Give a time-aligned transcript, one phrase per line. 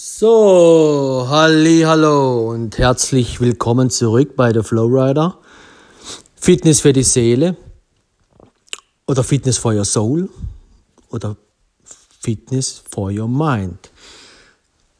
[0.00, 5.38] So, halli, hallo und herzlich willkommen zurück bei der Flowrider.
[6.36, 7.56] Fitness für die Seele
[9.08, 10.30] oder Fitness for your soul
[11.10, 11.36] oder
[12.20, 13.90] Fitness for your mind.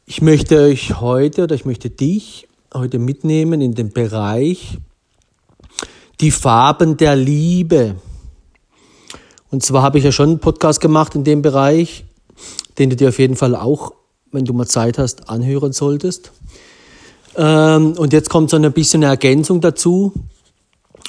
[0.05, 4.79] Ich möchte euch heute oder ich möchte dich heute mitnehmen in den Bereich
[6.19, 7.95] die Farben der Liebe.
[9.49, 12.03] Und zwar habe ich ja schon einen Podcast gemacht in dem Bereich,
[12.77, 13.93] den du dir auf jeden Fall auch,
[14.31, 16.31] wenn du mal Zeit hast, anhören solltest.
[17.35, 20.13] Ähm, und jetzt kommt so ein bisschen eine Ergänzung dazu.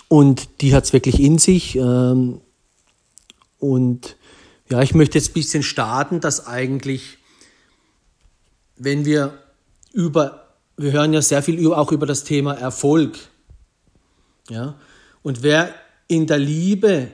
[0.08, 1.76] Und die hat es wirklich in sich.
[1.76, 2.40] Ähm,
[3.58, 4.16] und
[4.68, 7.18] ja, ich möchte jetzt ein bisschen starten, dass eigentlich,
[8.76, 9.38] wenn wir
[9.92, 13.18] über, wir hören ja sehr viel auch über das Thema Erfolg.
[14.48, 14.74] Ja,
[15.22, 15.72] und wer
[16.08, 17.08] in der Liebe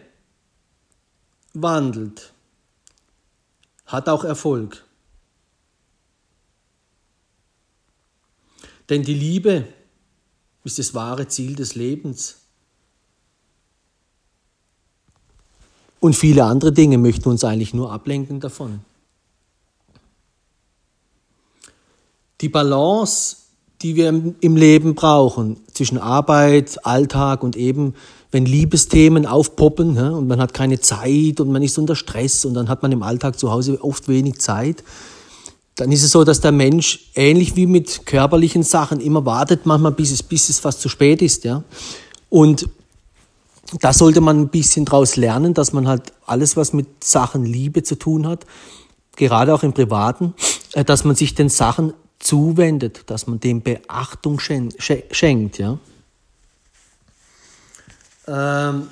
[1.53, 2.33] wandelt,
[3.85, 4.86] hat auch Erfolg.
[8.89, 9.65] Denn die Liebe
[10.65, 12.37] ist das wahre Ziel des Lebens.
[16.01, 18.81] Und viele andere Dinge möchten uns eigentlich nur ablenken davon.
[22.41, 23.37] Die Balance,
[23.83, 24.09] die wir
[24.41, 27.95] im Leben brauchen, zwischen Arbeit, Alltag und eben,
[28.31, 32.55] wenn Liebesthemen aufpoppen ja, und man hat keine Zeit und man ist unter Stress und
[32.55, 34.85] dann hat man im Alltag zu Hause oft wenig Zeit,
[35.77, 39.93] dann ist es so, dass der Mensch ähnlich wie mit körperlichen Sachen immer wartet, manchmal
[39.93, 41.45] bis es, bis es fast zu spät ist.
[41.45, 41.63] Ja.
[42.31, 42.69] Und
[43.81, 47.83] da sollte man ein bisschen draus lernen, dass man halt alles, was mit Sachen Liebe
[47.83, 48.47] zu tun hat,
[49.17, 50.35] gerade auch im Privaten,
[50.73, 55.79] äh, dass man sich den Sachen zuwendet, dass man dem Beachtung schenkt, ja.
[58.29, 58.89] Ähm,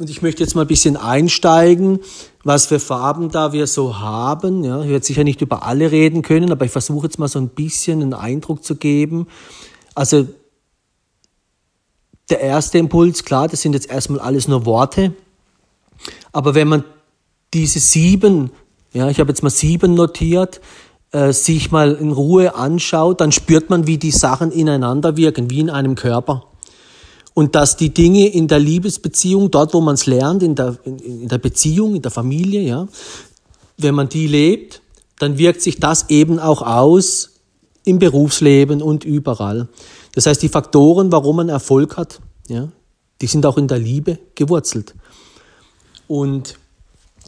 [0.00, 2.00] und ich möchte jetzt mal ein bisschen einsteigen,
[2.42, 4.64] was für Farben da wir so haben.
[4.64, 7.38] Ja, ich werde sicher nicht über alle reden können, aber ich versuche jetzt mal so
[7.38, 9.26] ein bisschen einen Eindruck zu geben.
[9.94, 10.26] Also
[12.30, 15.12] der erste Impuls, klar, das sind jetzt erstmal alles nur Worte.
[16.32, 16.84] Aber wenn man
[17.52, 18.52] diese sieben,
[18.94, 20.62] ja, ich habe jetzt mal sieben notiert,
[21.12, 25.60] äh, sich mal in Ruhe anschaut, dann spürt man, wie die Sachen ineinander wirken, wie
[25.60, 26.49] in einem Körper.
[27.40, 30.98] Und dass die Dinge in der Liebesbeziehung, dort wo man es lernt, in der, in,
[30.98, 32.86] in der Beziehung, in der Familie, ja,
[33.78, 34.82] wenn man die lebt,
[35.18, 37.30] dann wirkt sich das eben auch aus
[37.86, 39.68] im Berufsleben und überall.
[40.12, 42.68] Das heißt, die Faktoren, warum man Erfolg hat, ja,
[43.22, 44.94] die sind auch in der Liebe gewurzelt.
[46.08, 46.58] Und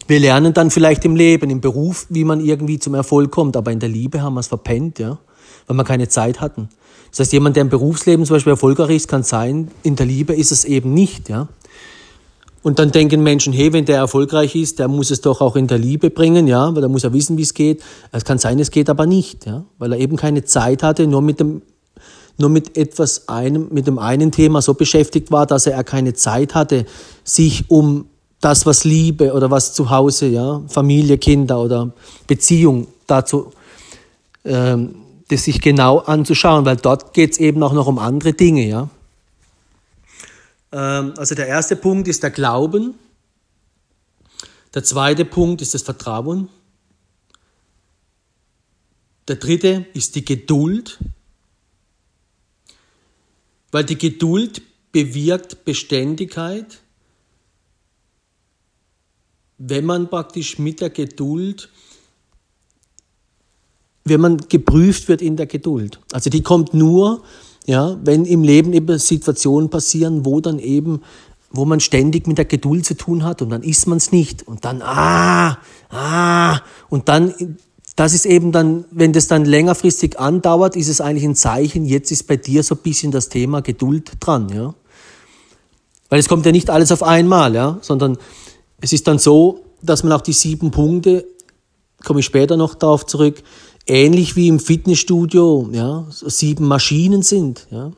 [0.05, 3.71] wir lernen dann vielleicht im Leben, im Beruf, wie man irgendwie zum Erfolg kommt, aber
[3.71, 5.17] in der Liebe haben wir es verpennt, ja,
[5.65, 6.69] weil wir keine Zeit hatten.
[7.13, 10.33] Das heißt, jemand, der im Berufsleben zum Beispiel erfolgreich ist, kann sein, in der Liebe
[10.33, 11.47] ist es eben nicht, ja.
[12.63, 15.67] Und dann denken Menschen, hey, wenn der erfolgreich ist, der muss es doch auch in
[15.67, 17.83] der Liebe bringen, ja, weil er muss ja wissen, wie es geht.
[18.11, 21.21] Es kann sein, es geht aber nicht, ja, weil er eben keine Zeit hatte, nur
[21.21, 21.61] mit dem
[22.39, 26.55] nur mit etwas einem, mit dem einen Thema so beschäftigt war, dass er keine Zeit
[26.55, 26.87] hatte,
[27.23, 28.05] sich um
[28.41, 31.93] das, was Liebe oder was zu Hause, ja, Familie, Kinder oder
[32.25, 33.51] Beziehung dazu,
[34.45, 34.95] ähm,
[35.33, 38.89] das sich genau anzuschauen, weil dort geht es eben auch noch um andere Dinge, ja.
[40.71, 42.95] Ähm, also der erste Punkt ist der Glauben.
[44.73, 46.49] Der zweite Punkt ist das Vertrauen.
[49.27, 50.99] Der dritte ist die Geduld.
[53.71, 54.61] Weil die Geduld
[54.91, 56.81] bewirkt Beständigkeit.
[59.57, 61.69] Wenn man praktisch mit der Geduld,
[64.05, 65.99] wenn man geprüft wird in der Geduld.
[66.11, 67.23] Also die kommt nur,
[67.65, 71.01] ja, wenn im Leben eben Situationen passieren, wo dann eben,
[71.51, 74.45] wo man ständig mit der Geduld zu tun hat und dann ist man es nicht
[74.47, 75.57] und dann, ah,
[75.89, 76.59] ah,
[76.89, 77.33] und dann
[77.95, 82.11] das ist eben dann, wenn das dann längerfristig andauert, ist es eigentlich ein Zeichen, jetzt
[82.11, 84.73] ist bei dir so ein bisschen das Thema Geduld dran, ja.
[86.09, 88.17] Weil es kommt ja nicht alles auf einmal, ja, sondern
[88.81, 91.25] es ist dann so, dass man auch die sieben Punkte,
[92.03, 93.43] komme ich später noch darauf zurück,
[93.85, 97.91] ähnlich wie im Fitnessstudio, ja, sieben Maschinen sind, ja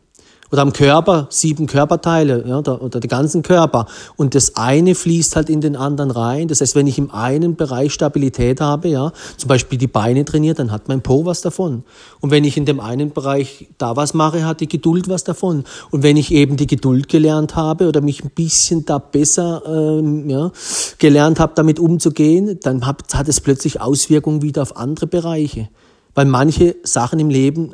[0.56, 3.88] oder am Körper sieben Körperteile ja, oder, oder den ganzen Körper.
[4.16, 6.48] Und das eine fließt halt in den anderen rein.
[6.48, 10.60] Das heißt, wenn ich im einen Bereich Stabilität habe, ja, zum Beispiel die Beine trainiert,
[10.60, 11.84] dann hat mein Po was davon.
[12.22, 15.66] Und wenn ich in dem einen Bereich da was mache, hat die Geduld was davon.
[15.92, 20.30] Und wenn ich eben die Geduld gelernt habe oder mich ein bisschen da besser ähm,
[20.30, 20.52] ja,
[21.00, 25.68] gelernt habe, damit umzugehen, dann hat, hat es plötzlich Auswirkungen wieder auf andere Bereiche.
[26.14, 27.74] Weil manche Sachen im Leben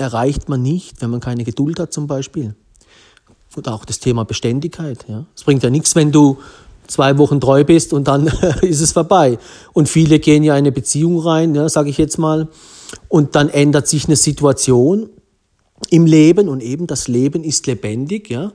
[0.00, 2.54] erreicht man nicht, wenn man keine Geduld hat zum Beispiel.
[3.56, 5.04] Und auch das Thema Beständigkeit.
[5.08, 5.26] Ja.
[5.34, 6.38] Es bringt ja nichts, wenn du
[6.86, 8.26] zwei Wochen treu bist und dann
[8.62, 9.38] ist es vorbei.
[9.72, 12.48] Und viele gehen ja in eine Beziehung rein, ja, sage ich jetzt mal,
[13.08, 15.10] Und dann ändert sich eine Situation
[15.90, 18.52] im Leben und eben das Leben ist lebendig, ja.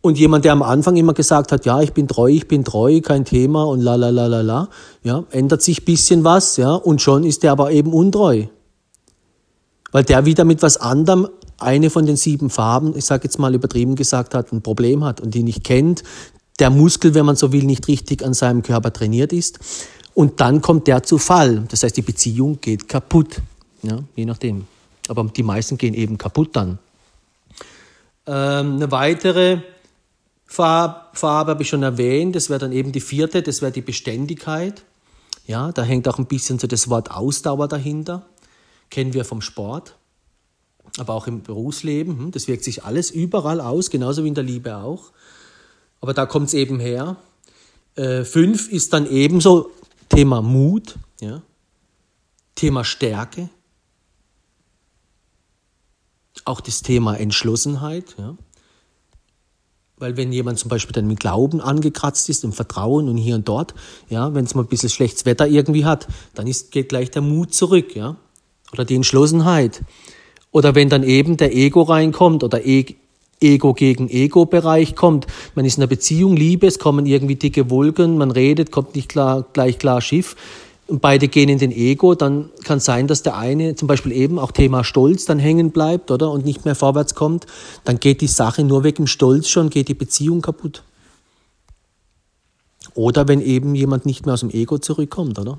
[0.00, 3.00] Und jemand, der am Anfang immer gesagt hat, ja, ich bin treu, ich bin treu,
[3.00, 4.68] kein Thema und la la la la la,
[5.04, 8.46] ja, ändert sich bisschen was, ja, und schon ist der aber eben untreu.
[9.92, 11.28] Weil der wieder mit was anderem
[11.58, 15.20] eine von den sieben Farben, ich sage jetzt mal übertrieben gesagt, hat, ein Problem hat
[15.20, 16.02] und die nicht kennt,
[16.58, 19.60] der Muskel, wenn man so will, nicht richtig an seinem Körper trainiert ist.
[20.14, 21.64] Und dann kommt der zu Fall.
[21.68, 23.40] Das heißt, die Beziehung geht kaputt.
[23.82, 24.66] Ja, je nachdem.
[25.08, 26.78] Aber die meisten gehen eben kaputt dann.
[28.26, 29.58] Ähm, eine weitere
[30.46, 33.80] Farbe, Farbe habe ich schon erwähnt, das wäre dann eben die vierte, das wäre die
[33.80, 34.84] Beständigkeit.
[35.46, 38.26] Ja, da hängt auch ein bisschen so das Wort Ausdauer dahinter.
[38.92, 39.96] Kennen wir vom Sport,
[40.98, 42.18] aber auch im Berufsleben.
[42.18, 45.12] Hm, das wirkt sich alles überall aus, genauso wie in der Liebe auch.
[46.02, 47.16] Aber da kommt es eben her.
[47.94, 49.70] Äh, fünf ist dann ebenso
[50.10, 51.40] Thema Mut, ja,
[52.54, 53.48] Thema Stärke,
[56.44, 58.14] auch das Thema Entschlossenheit.
[58.18, 58.36] Ja.
[59.96, 63.48] Weil wenn jemand zum Beispiel dann mit Glauben angekratzt ist, im Vertrauen und hier und
[63.48, 63.72] dort,
[64.10, 67.22] ja, wenn es mal ein bisschen schlechtes Wetter irgendwie hat, dann ist, geht gleich der
[67.22, 68.18] Mut zurück, ja.
[68.72, 69.82] Oder die Entschlossenheit.
[70.50, 72.84] Oder wenn dann eben der Ego reinkommt oder e
[73.40, 75.26] Ego gegen Ego-Bereich kommt.
[75.56, 79.08] Man ist in einer Beziehung, Liebe, es kommen irgendwie dicke Wolken, man redet, kommt nicht
[79.08, 80.36] klar, gleich klar Schiff
[80.92, 84.12] und beide gehen in den Ego, dann kann es sein, dass der eine zum Beispiel
[84.12, 86.30] eben auch Thema Stolz dann hängen bleibt, oder?
[86.30, 87.46] Und nicht mehr vorwärts kommt.
[87.84, 90.82] Dann geht die Sache nur wegen Stolz schon, geht die Beziehung kaputt.
[92.94, 95.58] Oder wenn eben jemand nicht mehr aus dem Ego zurückkommt, oder?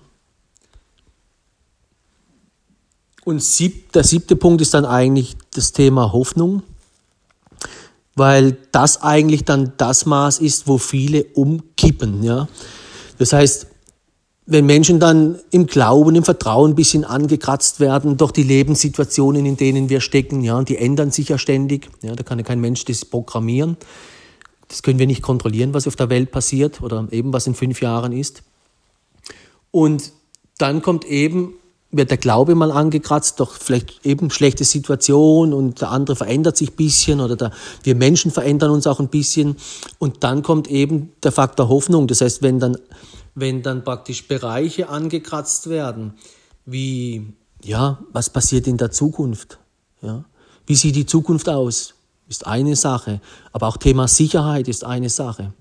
[3.25, 6.63] Und sieb, der siebte Punkt ist dann eigentlich das Thema Hoffnung,
[8.15, 12.47] weil das eigentlich dann das Maß ist, wo viele umkippen, ja.
[13.17, 13.67] Das heißt,
[14.45, 19.55] wenn Menschen dann im Glauben, im Vertrauen ein bisschen angekratzt werden durch die Lebenssituationen, in
[19.55, 22.59] denen wir stecken, ja, und die ändern sich ja ständig, ja, da kann ja kein
[22.59, 23.77] Mensch das programmieren.
[24.67, 27.81] Das können wir nicht kontrollieren, was auf der Welt passiert oder eben was in fünf
[27.81, 28.43] Jahren ist.
[29.71, 30.11] Und
[30.57, 31.53] dann kommt eben,
[31.93, 36.73] wird der Glaube mal angekratzt durch vielleicht eben schlechte Situation und der andere verändert sich
[36.73, 37.51] bisschen oder der,
[37.83, 39.55] wir Menschen verändern uns auch ein bisschen.
[39.99, 42.07] Und dann kommt eben der Faktor Hoffnung.
[42.07, 42.77] Das heißt, wenn dann
[43.35, 46.13] wenn dann praktisch Bereiche angekratzt werden,
[46.65, 49.59] wie, ja, was passiert in der Zukunft?
[50.01, 50.25] Ja?
[50.65, 51.95] Wie sieht die Zukunft aus?
[52.29, 53.21] Ist eine Sache.
[53.51, 55.53] Aber auch Thema Sicherheit ist eine Sache.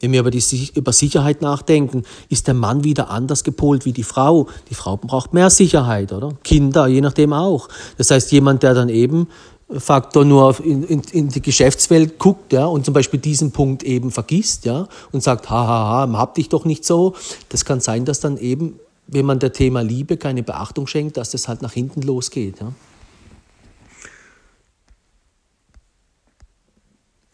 [0.00, 0.42] Wenn wir über, die,
[0.74, 4.46] über Sicherheit nachdenken, ist der Mann wieder anders gepolt wie die Frau.
[4.68, 6.34] Die Frau braucht mehr Sicherheit, oder?
[6.44, 7.68] Kinder, je nachdem auch.
[7.96, 9.28] Das heißt, jemand, der dann eben
[9.68, 14.12] Faktor nur in, in, in, die Geschäftswelt guckt ja, und zum Beispiel diesen Punkt eben
[14.12, 17.14] vergisst ja, und sagt, hahaha, hab dich doch nicht so.
[17.48, 18.78] Das kann sein, dass dann eben,
[19.08, 22.60] wenn man der Thema Liebe keine Beachtung schenkt, dass das halt nach hinten losgeht.
[22.60, 22.72] Ja.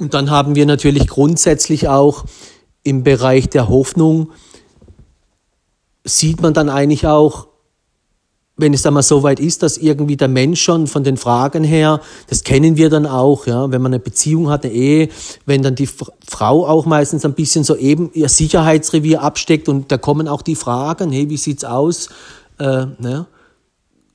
[0.02, 2.24] Und dann haben wir natürlich grundsätzlich auch
[2.82, 4.32] im Bereich der Hoffnung,
[6.02, 7.46] sieht man dann eigentlich auch,
[8.56, 11.62] wenn es dann mal so weit ist, dass irgendwie der Mensch schon von den Fragen
[11.62, 15.08] her, das kennen wir dann auch, ja, wenn man eine Beziehung hat, eine Ehe,
[15.46, 19.98] wenn dann die Frau auch meistens ein bisschen so eben ihr Sicherheitsrevier absteckt und da
[19.98, 22.08] kommen auch die Fragen, hey, wie sieht's aus?
[22.58, 23.26] Äh, ne?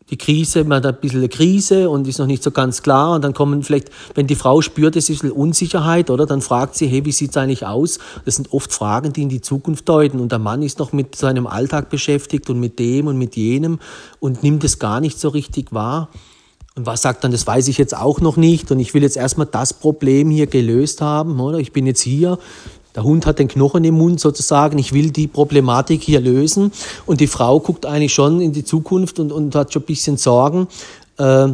[0.09, 3.15] Die Krise, man hat ein bisschen eine Krise und ist noch nicht so ganz klar
[3.15, 6.41] und dann kommen vielleicht, wenn die Frau spürt, es ist ein bisschen Unsicherheit, oder, dann
[6.41, 7.99] fragt sie, hey, wie sieht's eigentlich aus?
[8.25, 11.15] Das sind oft Fragen, die in die Zukunft deuten und der Mann ist noch mit
[11.15, 13.79] seinem Alltag beschäftigt und mit dem und mit jenem
[14.19, 16.09] und nimmt es gar nicht so richtig wahr.
[16.75, 19.17] Und was sagt dann, das weiß ich jetzt auch noch nicht und ich will jetzt
[19.17, 21.57] erstmal das Problem hier gelöst haben, oder?
[21.57, 22.37] Ich bin jetzt hier,
[22.97, 24.79] der Hund hat den Knochen im Mund sozusagen.
[24.79, 26.71] Ich will die Problematik hier lösen.
[27.05, 30.17] Und die Frau guckt eigentlich schon in die Zukunft und, und hat schon ein bisschen
[30.17, 30.67] Sorgen.
[31.19, 31.49] Äh,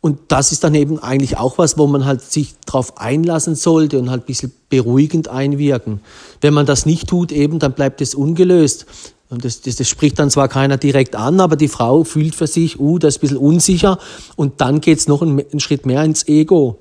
[0.00, 4.00] und das ist dann eben eigentlich auch was, wo man halt sich darauf einlassen sollte
[4.00, 6.00] und halt ein bisschen beruhigend einwirken.
[6.40, 8.86] Wenn man das nicht tut, eben, dann bleibt es ungelöst.
[9.30, 12.48] Und das, das, das spricht dann zwar keiner direkt an, aber die Frau fühlt für
[12.48, 14.00] sich, uh, das ist ein bisschen unsicher.
[14.34, 16.80] Und dann geht's noch einen, einen Schritt mehr ins Ego.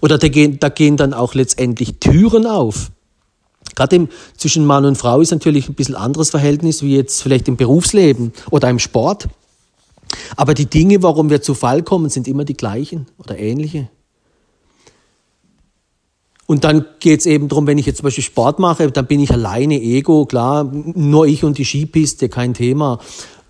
[0.00, 2.90] Oder da gehen, da gehen dann auch letztendlich Türen auf.
[3.74, 7.56] Gerade zwischen Mann und Frau ist natürlich ein bisschen anderes Verhältnis wie jetzt vielleicht im
[7.56, 9.28] Berufsleben oder im Sport.
[10.36, 13.88] Aber die Dinge, warum wir zu Fall kommen, sind immer die gleichen oder ähnliche.
[16.46, 19.20] Und dann geht es eben darum, wenn ich jetzt zum Beispiel Sport mache, dann bin
[19.20, 23.00] ich alleine, Ego, klar, nur ich und die Skipiste, kein Thema.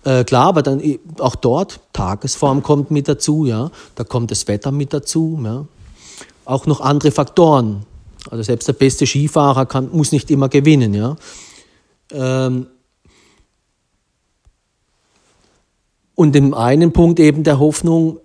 [0.03, 0.81] Äh, klar, aber dann
[1.19, 3.71] auch dort, Tagesform kommt mit dazu, ja.
[3.95, 5.65] Da kommt das Wetter mit dazu, ja
[6.49, 7.85] auch noch andere Faktoren.
[8.29, 10.93] Also selbst der beste Skifahrer kann, muss nicht immer gewinnen.
[10.93, 11.15] Ja?
[12.11, 12.67] Ähm
[16.15, 18.19] Und im einen Punkt eben der Hoffnung,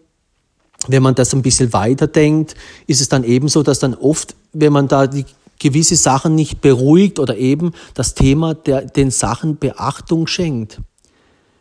[0.89, 2.57] wenn man das ein bisschen weiterdenkt,
[2.89, 5.25] ist es dann eben so, dass dann oft, wenn man da die
[5.61, 10.81] gewisse Sachen nicht beruhigt oder eben das Thema der, den Sachen Beachtung schenkt,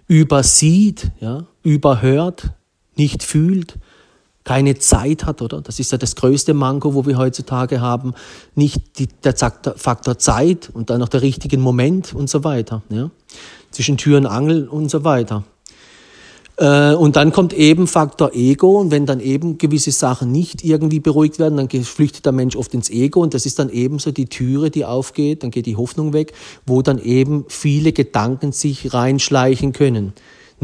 [0.07, 2.49] übersieht, ja, überhört,
[2.95, 3.77] nicht fühlt,
[4.43, 5.61] keine Zeit hat, oder?
[5.61, 8.13] Das ist ja das größte Manko, wo wir heutzutage haben.
[8.55, 12.83] Nicht die, der Faktor Zeit und dann noch der richtigen Moment und so weiter.
[12.89, 13.09] Ja?
[13.71, 15.43] Zwischen Tür und Angel und so weiter.
[16.57, 20.99] Äh, und dann kommt eben Faktor Ego und wenn dann eben gewisse Sachen nicht irgendwie
[20.99, 24.11] beruhigt werden, dann flüchtet der Mensch oft ins Ego und das ist dann eben so
[24.11, 26.33] die Türe, die aufgeht, dann geht die Hoffnung weg,
[26.65, 30.13] wo dann eben viele Gedanken sich reinschleichen können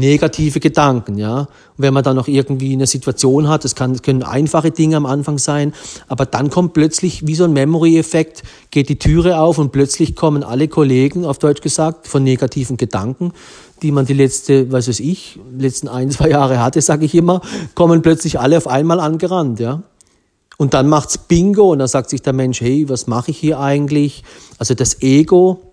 [0.00, 1.40] negative Gedanken, ja.
[1.40, 4.96] Und wenn man dann noch irgendwie eine Situation hat, das, kann, das können einfache Dinge
[4.96, 5.72] am Anfang sein,
[6.08, 8.42] aber dann kommt plötzlich wie so ein Memory-Effekt,
[8.72, 13.32] geht die Türe auf und plötzlich kommen alle Kollegen, auf Deutsch gesagt, von negativen Gedanken
[13.82, 17.40] die man die letzte, was weiß ich, letzten ein, zwei Jahre hatte, sage ich immer,
[17.74, 19.82] kommen plötzlich alle auf einmal angerannt, ja.
[20.58, 23.58] Und dann macht's Bingo und dann sagt sich der Mensch, hey, was mache ich hier
[23.60, 24.24] eigentlich?
[24.58, 25.69] Also das Ego,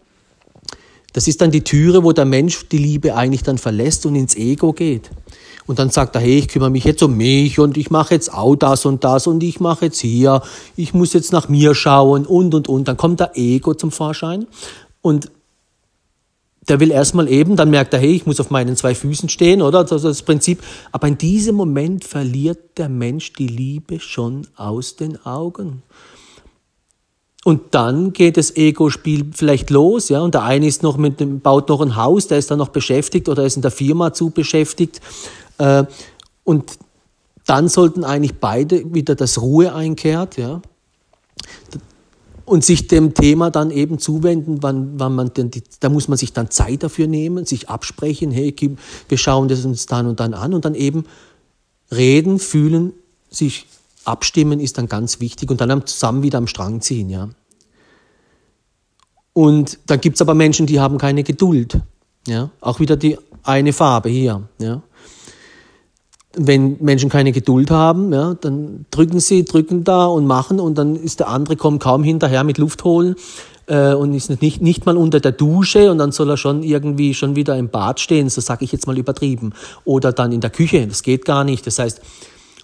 [1.17, 4.35] das ist dann die Türe, wo der Mensch die Liebe eigentlich dann verlässt und ins
[4.35, 5.09] Ego geht.
[5.65, 8.31] Und dann sagt er, hey, ich kümmere mich jetzt um mich und ich mache jetzt
[8.31, 10.43] auch das und das und ich mache jetzt hier,
[10.75, 12.87] ich muss jetzt nach mir schauen und und und.
[12.87, 14.45] Dann kommt der Ego zum Vorschein
[15.01, 15.31] und
[16.69, 19.63] der will erstmal eben, dann merkt er, hey, ich muss auf meinen zwei Füßen stehen,
[19.63, 19.83] oder?
[19.85, 20.61] Das ist das Prinzip.
[20.91, 25.81] Aber in diesem Moment verliert der Mensch die Liebe schon aus den Augen.
[27.47, 30.19] Und dann geht das Ego-Spiel vielleicht los, ja.
[30.19, 32.67] Und der eine ist noch mit dem, baut noch ein Haus, der ist dann noch
[32.67, 34.99] beschäftigt oder ist in der Firma zu beschäftigt.
[35.57, 35.85] Äh,
[36.43, 36.77] und
[37.45, 40.61] dann sollten eigentlich beide wieder das Ruhe einkehrt, ja
[42.43, 46.17] und sich dem Thema dann eben zuwenden, wann, wann man denn die, da muss man
[46.17, 48.53] sich dann Zeit dafür nehmen, sich absprechen, hey,
[49.07, 51.05] wir schauen das uns dann und dann an und dann eben
[51.93, 52.91] reden, fühlen,
[53.29, 53.67] sich
[54.07, 57.29] abstimmen ist dann ganz wichtig und dann zusammen wieder am Strang ziehen, ja.
[59.33, 61.79] Und dann gibt's aber Menschen, die haben keine Geduld,
[62.27, 62.49] ja.
[62.61, 64.81] Auch wieder die eine Farbe hier, ja
[66.37, 70.95] wenn Menschen keine Geduld haben, ja, dann drücken sie, drücken da und machen und dann
[70.95, 73.15] ist der andere kommt kaum hinterher mit Luft holen
[73.65, 77.13] äh, und ist nicht, nicht mal unter der Dusche und dann soll er schon irgendwie
[77.13, 79.53] schon wieder im Bad stehen, so sage ich jetzt mal übertrieben.
[79.83, 81.65] Oder dann in der Küche, das geht gar nicht.
[81.65, 82.01] Das heißt,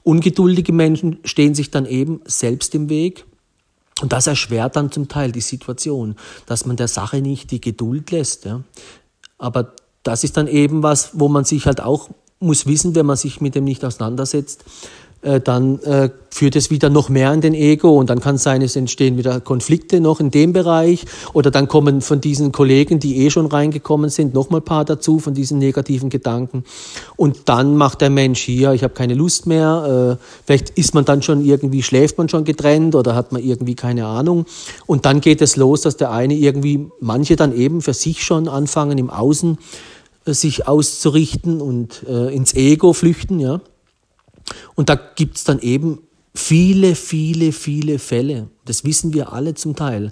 [0.03, 3.25] ungeduldige Menschen stehen sich dann eben selbst im Weg.
[4.01, 8.11] Und das erschwert dann zum Teil die Situation, dass man der Sache nicht die Geduld
[8.11, 8.45] lässt.
[8.45, 8.63] Ja.
[9.37, 13.15] Aber das ist dann eben was, wo man sich halt auch muss wissen, wenn man
[13.15, 14.65] sich mit dem nicht auseinandersetzt,
[15.23, 18.43] äh, dann äh, führt es wieder noch mehr in den Ego und dann kann es
[18.43, 22.99] sein, es entstehen wieder Konflikte noch in dem Bereich oder dann kommen von diesen Kollegen,
[22.99, 26.63] die eh schon reingekommen sind, noch mal ein paar dazu von diesen negativen Gedanken
[27.15, 31.05] und dann macht der Mensch hier, ich habe keine Lust mehr, äh, vielleicht ist man
[31.05, 34.45] dann schon irgendwie, schläft man schon getrennt oder hat man irgendwie keine Ahnung
[34.85, 38.47] und dann geht es los, dass der eine irgendwie, manche dann eben für sich schon
[38.47, 39.57] anfangen im Außen
[40.25, 43.61] sich auszurichten und äh, ins Ego flüchten, ja.
[44.75, 45.99] Und da gibt's dann eben
[46.33, 48.49] viele, viele, viele Fälle.
[48.65, 50.11] Das wissen wir alle zum Teil.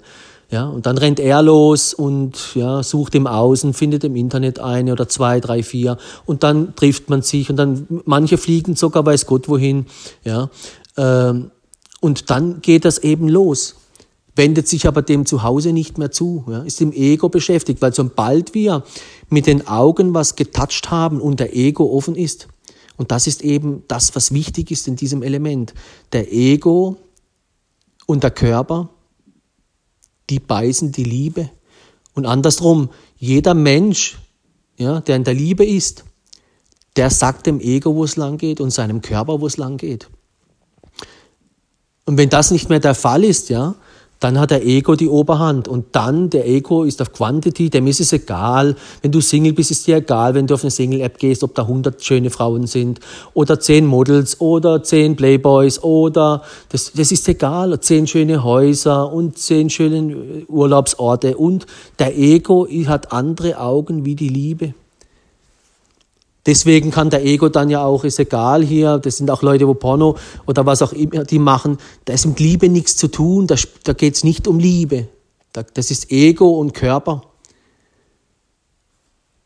[0.50, 4.92] Ja, und dann rennt er los und ja, sucht im Außen, findet im Internet eine
[4.92, 5.96] oder zwei, drei, vier
[6.26, 9.86] und dann trifft man sich und dann manche fliegen sogar weiß Gott wohin.
[10.24, 10.50] Ja,
[10.98, 11.52] ähm,
[12.02, 13.76] und dann geht das eben los
[14.34, 17.94] wendet sich aber dem zu Hause nicht mehr zu, ja, ist im Ego beschäftigt, weil
[17.94, 18.84] sobald wir
[19.28, 22.48] mit den Augen was getatscht haben und der Ego offen ist,
[22.96, 25.74] und das ist eben das, was wichtig ist in diesem Element,
[26.12, 26.96] der Ego
[28.06, 28.90] und der Körper,
[30.30, 31.50] die beißen die Liebe.
[32.14, 34.18] Und andersrum, jeder Mensch,
[34.76, 36.04] ja, der in der Liebe ist,
[36.96, 40.08] der sagt dem Ego, wo es lang geht und seinem Körper, wo es lang geht.
[42.04, 43.74] Und wenn das nicht mehr der Fall ist, ja,
[44.22, 48.00] dann hat der Ego die Oberhand und dann der Ego ist auf Quantity, dem ist
[48.00, 48.76] es egal.
[49.02, 51.62] Wenn du Single bist, ist dir egal, wenn du auf eine Single-App gehst, ob da
[51.62, 53.00] 100 schöne Frauen sind
[53.34, 59.38] oder 10 Models oder 10 Playboys oder das, das ist egal, 10 schöne Häuser und
[59.38, 61.66] 10 schöne Urlaubsorte und
[61.98, 64.74] der Ego hat andere Augen wie die Liebe.
[66.44, 69.74] Deswegen kann der Ego dann ja auch, ist egal hier, das sind auch Leute, wo
[69.74, 73.54] Porno oder was auch immer die machen, da ist mit Liebe nichts zu tun, da,
[73.84, 75.08] da geht es nicht um Liebe.
[75.74, 77.22] Das ist Ego und Körper.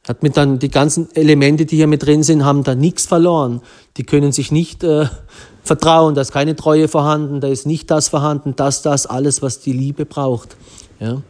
[0.08, 3.60] Hat mit dann die ganzen Elemente, die hier mit drin sind, haben da nichts verloren.
[3.96, 5.06] Die können sich nicht äh,
[5.64, 9.60] vertrauen, da ist keine Treue vorhanden, da ist nicht das vorhanden, das, das, alles, was
[9.60, 10.56] die Liebe braucht.
[11.00, 11.22] Ja?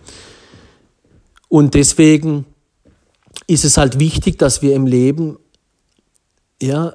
[1.48, 2.44] Und deswegen
[3.46, 5.38] ist es halt wichtig, dass wir im Leben
[6.62, 6.94] ja,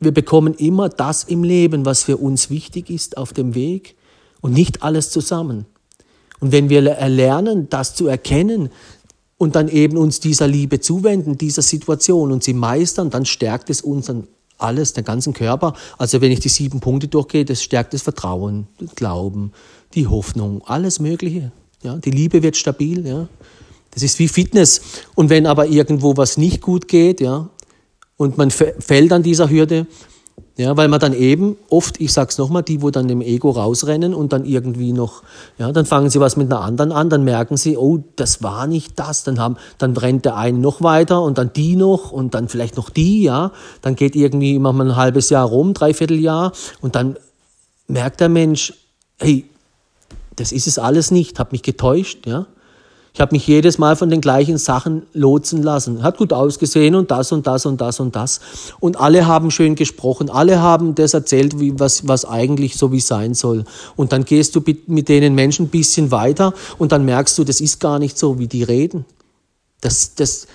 [0.00, 3.96] wir bekommen immer das im Leben, was für uns wichtig ist auf dem Weg
[4.40, 5.66] und nicht alles zusammen.
[6.40, 8.70] Und wenn wir erlernen, das zu erkennen
[9.38, 13.80] und dann eben uns dieser Liebe zuwenden, dieser Situation und sie meistern, dann stärkt es
[13.80, 15.74] unseren alles, den ganzen Körper.
[15.98, 19.52] Also wenn ich die sieben Punkte durchgehe, das stärkt das Vertrauen, den Glauben,
[19.94, 21.52] die Hoffnung, alles Mögliche.
[21.82, 23.06] Ja, die Liebe wird stabil.
[23.06, 23.28] Ja.
[23.90, 24.80] Das ist wie Fitness.
[25.14, 27.48] Und wenn aber irgendwo was nicht gut geht, ja,
[28.16, 29.86] und man fällt an dieser Hürde,
[30.56, 34.14] ja, weil man dann eben oft, ich sag's nochmal, die, wo dann im Ego rausrennen
[34.14, 35.24] und dann irgendwie noch,
[35.58, 38.68] ja, dann fangen sie was mit einer anderen an, dann merken sie, oh, das war
[38.68, 42.34] nicht das, dann haben, dann rennt der eine noch weiter und dann die noch und
[42.34, 43.50] dann vielleicht noch die, ja,
[43.82, 47.16] dann geht irgendwie manchmal ein halbes Jahr rum, dreiviertel Jahr und dann
[47.88, 48.74] merkt der Mensch,
[49.18, 49.46] hey,
[50.36, 52.46] das ist es alles nicht, hab mich getäuscht, ja.
[53.14, 56.02] Ich habe mich jedes Mal von den gleichen Sachen lotsen lassen.
[56.02, 58.40] Hat gut ausgesehen und das und das und das und das.
[58.80, 60.28] Und alle haben schön gesprochen.
[60.28, 63.66] Alle haben das erzählt, wie, was, was eigentlich so wie sein soll.
[63.94, 67.60] Und dann gehst du mit denen Menschen ein bisschen weiter und dann merkst du, das
[67.60, 69.04] ist gar nicht so, wie die reden.
[69.80, 70.48] Das, das,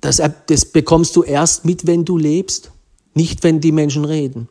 [0.00, 2.72] das, das bekommst du erst mit, wenn du lebst.
[3.14, 4.48] Nicht, wenn die Menschen reden.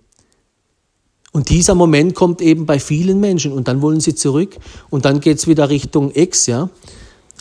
[1.34, 4.58] Und dieser Moment kommt eben bei vielen Menschen und dann wollen sie zurück
[4.90, 6.70] und dann geht's wieder Richtung Ex, ja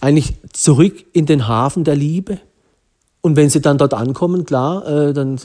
[0.00, 2.38] eigentlich zurück in den Hafen der Liebe.
[3.20, 5.38] Und wenn sie dann dort ankommen, klar, äh, dann,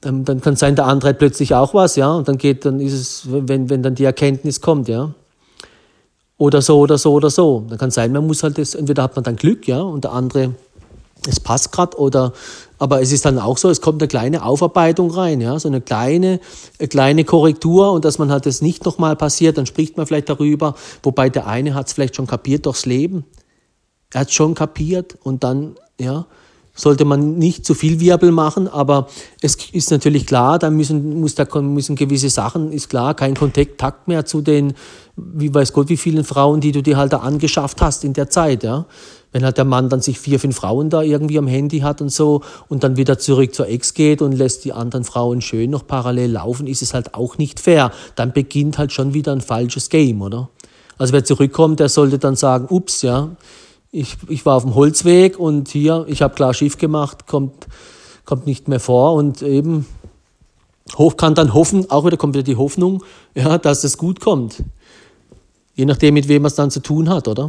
[0.00, 2.80] dann, dann kann sein, der andere hat plötzlich auch was, ja, und dann geht, dann
[2.80, 5.12] ist es, wenn, wenn dann die Erkenntnis kommt, ja.
[6.38, 7.64] Oder so, oder so, oder so.
[7.68, 10.12] Dann kann sein, man muss halt das, entweder hat man dann Glück, ja, und der
[10.12, 10.54] andere,
[11.28, 12.32] es passt gerade, oder,
[12.78, 15.80] aber es ist dann auch so, es kommt eine kleine Aufarbeitung rein, ja, so eine
[15.80, 16.40] kleine,
[16.78, 20.28] eine kleine Korrektur und dass man halt das nicht nochmal passiert, dann spricht man vielleicht
[20.28, 23.24] darüber, wobei der eine hat es vielleicht schon kapiert durchs Leben,
[24.16, 26.24] er hat schon kapiert und dann, ja,
[26.74, 29.08] sollte man nicht zu viel Wirbel machen, aber
[29.42, 34.08] es ist natürlich klar, da müssen, muss da, müssen gewisse Sachen, ist klar, kein Kontakt
[34.08, 34.72] mehr zu den,
[35.16, 38.30] wie weiß Gott, wie vielen Frauen, die du dir halt da angeschafft hast in der
[38.30, 38.86] Zeit, ja.
[39.32, 42.10] Wenn halt der Mann dann sich vier, fünf Frauen da irgendwie am Handy hat und
[42.10, 45.86] so und dann wieder zurück zur Ex geht und lässt die anderen Frauen schön noch
[45.86, 47.90] parallel laufen, ist es halt auch nicht fair.
[48.14, 50.48] Dann beginnt halt schon wieder ein falsches Game, oder?
[50.96, 53.36] Also wer zurückkommt, der sollte dann sagen, ups, ja,
[53.96, 57.66] ich, ich war auf dem Holzweg und hier, ich habe klar Schiff gemacht, kommt,
[58.24, 59.86] kommt nicht mehr vor und eben
[60.96, 63.02] hoch kann dann hoffen, auch wieder kommt wieder die Hoffnung,
[63.34, 64.62] ja, dass es gut kommt.
[65.74, 67.44] Je nachdem, mit wem man es dann zu tun hat, oder?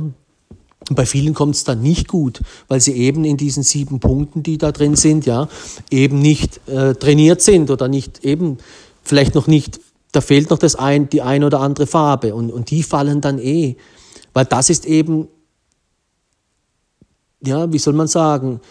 [0.90, 4.42] Und bei vielen kommt es dann nicht gut, weil sie eben in diesen sieben Punkten,
[4.42, 5.50] die da drin sind, ja,
[5.92, 8.58] eben nicht äh, trainiert sind oder nicht eben
[9.04, 9.82] vielleicht noch nicht,
[10.14, 13.38] da fehlt noch das ein, die eine oder andere Farbe und, und die fallen dann
[13.40, 13.76] eh.
[14.34, 15.28] Weil das ist eben
[17.46, 18.62] ja, wie soll man sagen,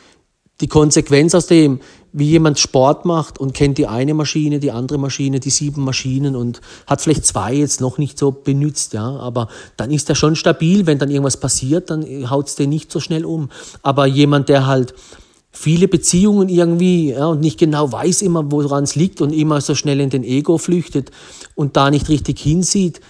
[0.60, 1.80] die Konsequenz aus dem,
[2.12, 6.34] wie jemand Sport macht und kennt die eine Maschine, die andere Maschine, die sieben Maschinen
[6.34, 10.34] und hat vielleicht zwei jetzt noch nicht so benutzt, ja, aber dann ist er schon
[10.34, 13.50] stabil, wenn dann irgendwas passiert, dann haut es den nicht so schnell um.
[13.82, 14.94] Aber jemand, der halt
[15.52, 19.74] viele Beziehungen irgendwie ja, und nicht genau weiß immer, woran es liegt und immer so
[19.74, 21.10] schnell in den Ego flüchtet
[21.54, 23.00] und da nicht richtig hinsieht,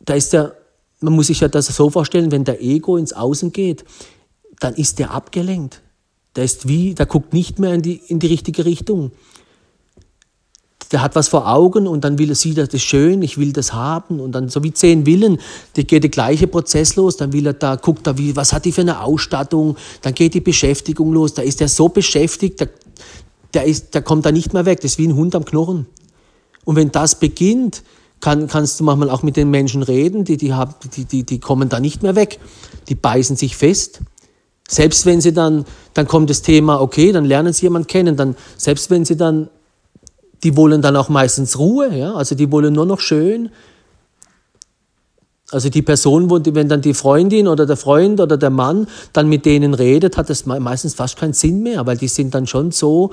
[0.00, 0.54] da ist der,
[1.00, 3.84] man muss sich ja das so vorstellen, wenn der Ego ins Außen geht,
[4.60, 5.82] dann ist der abgelenkt.
[6.36, 9.12] Der ist wie, der guckt nicht mehr in die, in die richtige Richtung.
[10.92, 13.52] Der hat was vor Augen und dann will er, sieht er das schön, ich will
[13.52, 15.38] das haben und dann so wie zehn Willen,
[15.74, 18.64] da geht der gleiche Prozess los, dann will er da, guckt er, wie, was hat
[18.64, 22.70] die für eine Ausstattung, dann geht die Beschäftigung los, da ist er so beschäftigt, der,
[23.52, 25.86] der, ist, der kommt da nicht mehr weg, das ist wie ein Hund am Knochen.
[26.64, 27.82] Und wenn das beginnt,
[28.20, 31.40] kann, kannst du manchmal auch mit den Menschen reden, die, die, haben, die, die, die
[31.40, 32.38] kommen da nicht mehr weg.
[32.88, 34.00] Die beißen sich fest.
[34.70, 38.36] Selbst wenn sie dann, dann kommt das Thema, okay, dann lernen sie jemanden kennen, dann,
[38.56, 39.48] selbst wenn sie dann,
[40.44, 43.50] die wollen dann auch meistens Ruhe, ja, also die wollen nur noch schön.
[45.50, 49.46] Also die Person, wenn dann die Freundin oder der Freund oder der Mann dann mit
[49.46, 53.12] denen redet, hat das meistens fast keinen Sinn mehr, weil die sind dann schon so,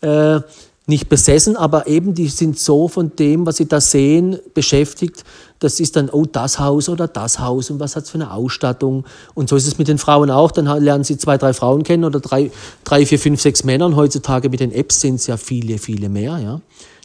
[0.00, 0.40] äh,
[0.86, 5.24] nicht besessen, aber eben die sind so von dem, was sie da sehen, beschäftigt.
[5.60, 9.04] Das ist dann, oh, das Haus oder das Haus und was hat's für eine Ausstattung.
[9.34, 10.50] Und so ist es mit den Frauen auch.
[10.50, 12.50] Dann lernen sie zwei, drei Frauen kennen oder drei,
[12.84, 13.86] drei vier, fünf, sechs Männer.
[13.86, 16.38] Und heutzutage mit den Apps sind es ja viele, viele mehr.
[16.38, 16.60] Ja.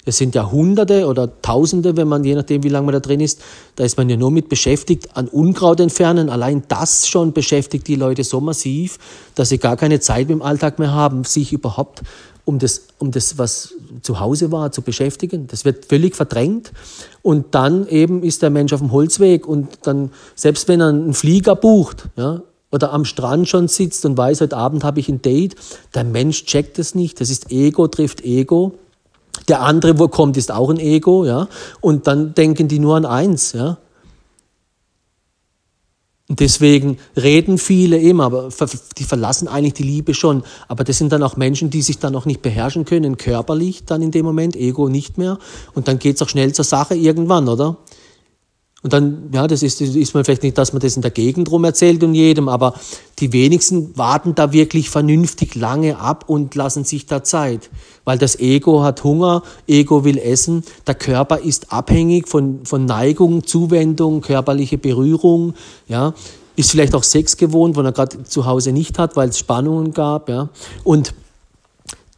[0.05, 3.19] Es sind ja Hunderte oder Tausende, wenn man, je nachdem, wie lange man da drin
[3.19, 3.41] ist,
[3.75, 6.29] da ist man ja nur mit beschäftigt, an Unkraut entfernen.
[6.29, 8.97] Allein das schon beschäftigt die Leute so massiv,
[9.35, 12.01] dass sie gar keine Zeit im Alltag mehr haben, sich überhaupt
[12.49, 15.45] um das, um das, was zu Hause war, zu beschäftigen.
[15.45, 16.71] Das wird völlig verdrängt.
[17.21, 21.13] Und dann eben ist der Mensch auf dem Holzweg und dann, selbst wenn er einen
[21.13, 25.21] Flieger bucht, ja, oder am Strand schon sitzt und weiß, heute Abend habe ich ein
[25.21, 25.55] Date.
[25.93, 27.21] Der Mensch checkt es nicht.
[27.21, 28.73] Das ist Ego trifft Ego.
[29.47, 31.47] Der andere, wo kommt, ist auch ein Ego, ja.
[31.81, 33.77] Und dann denken die nur an eins, ja.
[36.29, 38.49] Und deswegen reden viele immer, aber
[38.99, 40.43] die verlassen eigentlich die Liebe schon.
[40.67, 44.03] Aber das sind dann auch Menschen, die sich dann auch nicht beherrschen können, körperlich dann
[44.03, 45.39] in dem Moment, Ego nicht mehr.
[45.73, 47.77] Und dann geht's auch schnell zur Sache irgendwann, oder?
[48.81, 51.51] Und dann, ja, das ist, ist man vielleicht nicht, dass man das in der Gegend
[51.51, 52.75] rum erzählt und jedem, aber
[53.19, 57.69] die wenigsten warten da wirklich vernünftig lange ab und lassen sich da Zeit.
[58.05, 63.45] Weil das Ego hat Hunger, Ego will essen, der Körper ist abhängig von, von Neigung,
[63.45, 65.55] Zuwendung, körperliche Berührung,
[65.89, 66.13] ja,
[66.55, 69.93] ist vielleicht auch Sex gewohnt, wo er gerade zu Hause nicht hat, weil es Spannungen
[69.93, 70.49] gab, ja.
[70.85, 71.13] Und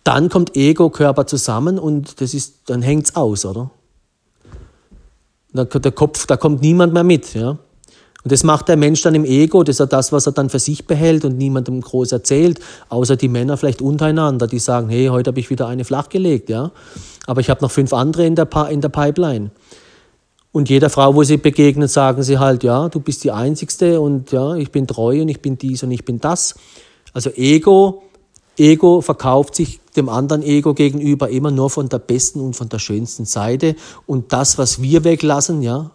[0.04, 3.72] dann kommt Ego, Körper zusammen und das ist, dann hängt's aus, oder?
[5.54, 7.34] Der Kopf, da kommt niemand mehr mit.
[7.34, 7.58] Ja?
[8.24, 10.60] Und das macht der Mensch dann im Ego, das ist das, was er dann für
[10.60, 12.60] sich behält und niemandem groß erzählt,
[12.90, 16.72] außer die Männer vielleicht untereinander, die sagen, hey, heute habe ich wieder eine flachgelegt, ja.
[17.26, 19.52] Aber ich habe noch fünf andere in der, in der Pipeline.
[20.52, 24.32] Und jeder Frau, wo sie begegnet, sagen sie halt, ja, du bist die Einzigste und
[24.32, 26.56] ja, ich bin treu und ich bin dies und ich bin das.
[27.14, 28.04] Also Ego,
[28.58, 32.80] Ego verkauft sich dem anderen Ego gegenüber immer nur von der besten und von der
[32.80, 33.76] schönsten Seite.
[34.06, 35.92] Und das, was wir weglassen, ja,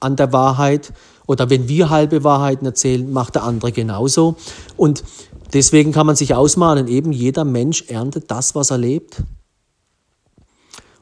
[0.00, 0.92] an der Wahrheit,
[1.26, 4.36] oder wenn wir halbe Wahrheiten erzählen, macht der andere genauso.
[4.76, 5.04] Und
[5.52, 9.22] deswegen kann man sich ausmalen, eben jeder Mensch erntet das, was er lebt.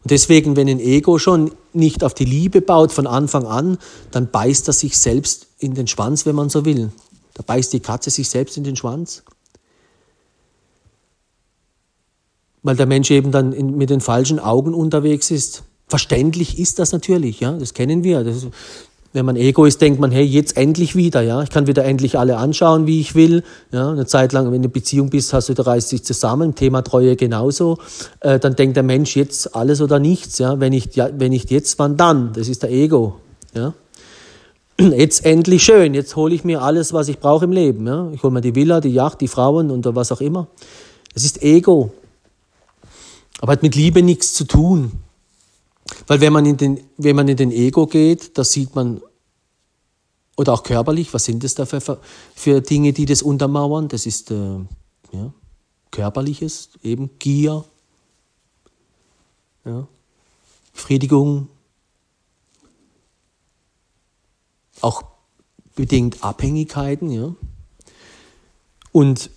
[0.02, 3.78] Und deswegen, wenn ein Ego schon nicht auf die Liebe baut von Anfang an,
[4.10, 6.90] dann beißt er sich selbst in den Schwanz, wenn man so will.
[7.34, 9.22] Da beißt die Katze sich selbst in den Schwanz.
[12.68, 15.62] Weil der Mensch eben dann in, mit den falschen Augen unterwegs ist.
[15.86, 18.22] Verständlich ist das natürlich, ja, das kennen wir.
[18.24, 18.46] Das
[19.14, 22.18] wenn man Ego ist, denkt man, hey, jetzt endlich wieder, ja, ich kann wieder endlich
[22.18, 23.42] alle anschauen, wie ich will.
[23.72, 26.54] Ja, eine Zeit lang, wenn du in Beziehung bist, hast du, da reißt dich zusammen,
[26.54, 27.78] Thema Treue genauso.
[28.20, 31.50] Äh, dann denkt der Mensch jetzt alles oder nichts, ja, wenn nicht, ja, wenn nicht
[31.50, 32.34] jetzt, wann dann?
[32.34, 33.16] Das ist der Ego,
[33.54, 33.72] ja.
[34.78, 38.10] Jetzt endlich schön, jetzt hole ich mir alles, was ich brauche im Leben, ja.
[38.12, 40.48] Ich hole mir die Villa, die Yacht, die Frauen und was auch immer.
[41.14, 41.92] Es ist Ego.
[43.40, 44.92] Aber hat mit Liebe nichts zu tun.
[46.06, 49.00] Weil wenn man in den, wenn man in den Ego geht, da sieht man,
[50.36, 52.00] oder auch körperlich, was sind das da für,
[52.34, 53.88] für Dinge, die das untermauern?
[53.88, 54.58] Das ist äh,
[55.12, 55.32] ja,
[55.90, 57.64] körperliches, eben Gier,
[59.64, 59.86] ja,
[60.72, 61.48] Befriedigung,
[64.80, 65.02] auch
[65.74, 67.34] bedingt Abhängigkeiten, ja.
[68.92, 69.30] Und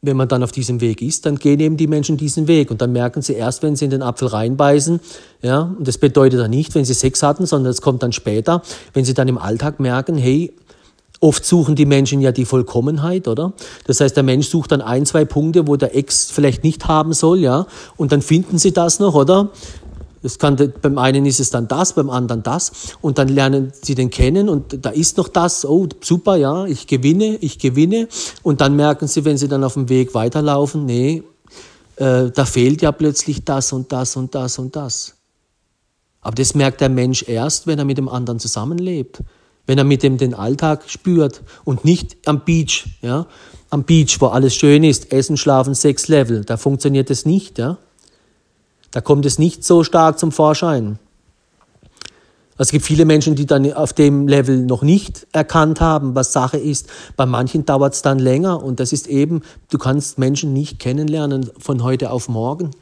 [0.00, 2.80] wenn man dann auf diesem Weg ist, dann gehen eben die Menschen diesen Weg und
[2.80, 5.00] dann merken sie erst, wenn sie in den Apfel reinbeißen,
[5.42, 8.62] ja, und das bedeutet dann nicht, wenn sie Sex hatten, sondern es kommt dann später,
[8.92, 10.52] wenn sie dann im Alltag merken, hey,
[11.20, 13.52] Oft suchen die Menschen ja die Vollkommenheit, oder?
[13.86, 17.12] Das heißt, der Mensch sucht dann ein, zwei Punkte, wo der Ex vielleicht nicht haben
[17.12, 17.66] soll, ja?
[17.96, 19.50] Und dann finden sie das noch, oder?
[20.22, 22.72] Das kann, beim einen ist es dann das, beim anderen das.
[23.00, 25.64] Und dann lernen sie den kennen und da ist noch das.
[25.64, 28.08] Oh, super, ja, ich gewinne, ich gewinne.
[28.42, 31.22] Und dann merken sie, wenn sie dann auf dem Weg weiterlaufen, nee,
[31.96, 35.14] äh, da fehlt ja plötzlich das und das und das und das.
[36.20, 39.20] Aber das merkt der Mensch erst, wenn er mit dem anderen zusammenlebt.
[39.66, 43.26] Wenn er mit dem den Alltag spürt und nicht am Beach, ja.
[43.70, 46.44] Am Beach, wo alles schön ist, Essen, Schlafen, Sex, Level.
[46.44, 47.76] Da funktioniert es nicht, ja.
[48.90, 50.98] Da kommt es nicht so stark zum Vorschein.
[52.60, 56.58] Es gibt viele Menschen, die dann auf dem Level noch nicht erkannt haben, was Sache
[56.58, 56.88] ist.
[57.16, 61.50] Bei manchen dauert es dann länger und das ist eben, du kannst Menschen nicht kennenlernen
[61.58, 62.72] von heute auf morgen.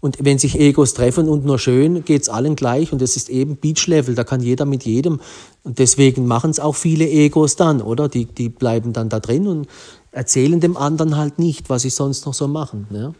[0.00, 3.28] Und wenn sich Egos treffen und nur schön, geht es allen gleich und das ist
[3.28, 5.20] eben Beach-Level, da kann jeder mit jedem.
[5.62, 8.08] Und deswegen machen es auch viele Egos dann, oder?
[8.08, 9.68] Die, die bleiben dann da drin und
[10.10, 12.88] erzählen dem anderen halt nicht, was sie sonst noch so machen.
[12.90, 13.12] Ja?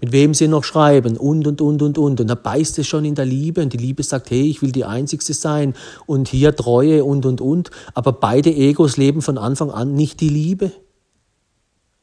[0.00, 2.20] Mit wem sie noch schreiben und, und, und, und, und.
[2.20, 4.72] Und da beißt es schon in der Liebe und die Liebe sagt, hey, ich will
[4.72, 5.74] die Einzigste sein
[6.06, 7.70] und hier Treue und, und, und.
[7.94, 10.72] Aber beide Egos leben von Anfang an nicht die Liebe.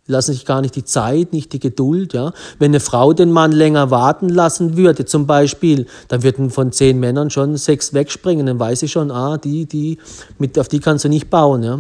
[0.06, 2.32] Sie lassen sich gar nicht die Zeit, nicht die Geduld, ja.
[2.60, 7.00] Wenn eine Frau den Mann länger warten lassen würde, zum Beispiel, dann würden von zehn
[7.00, 9.98] Männern schon sechs wegspringen, dann weiß ich schon, ah, die, die,
[10.38, 11.80] mit, auf die kannst du nicht bauen, ja.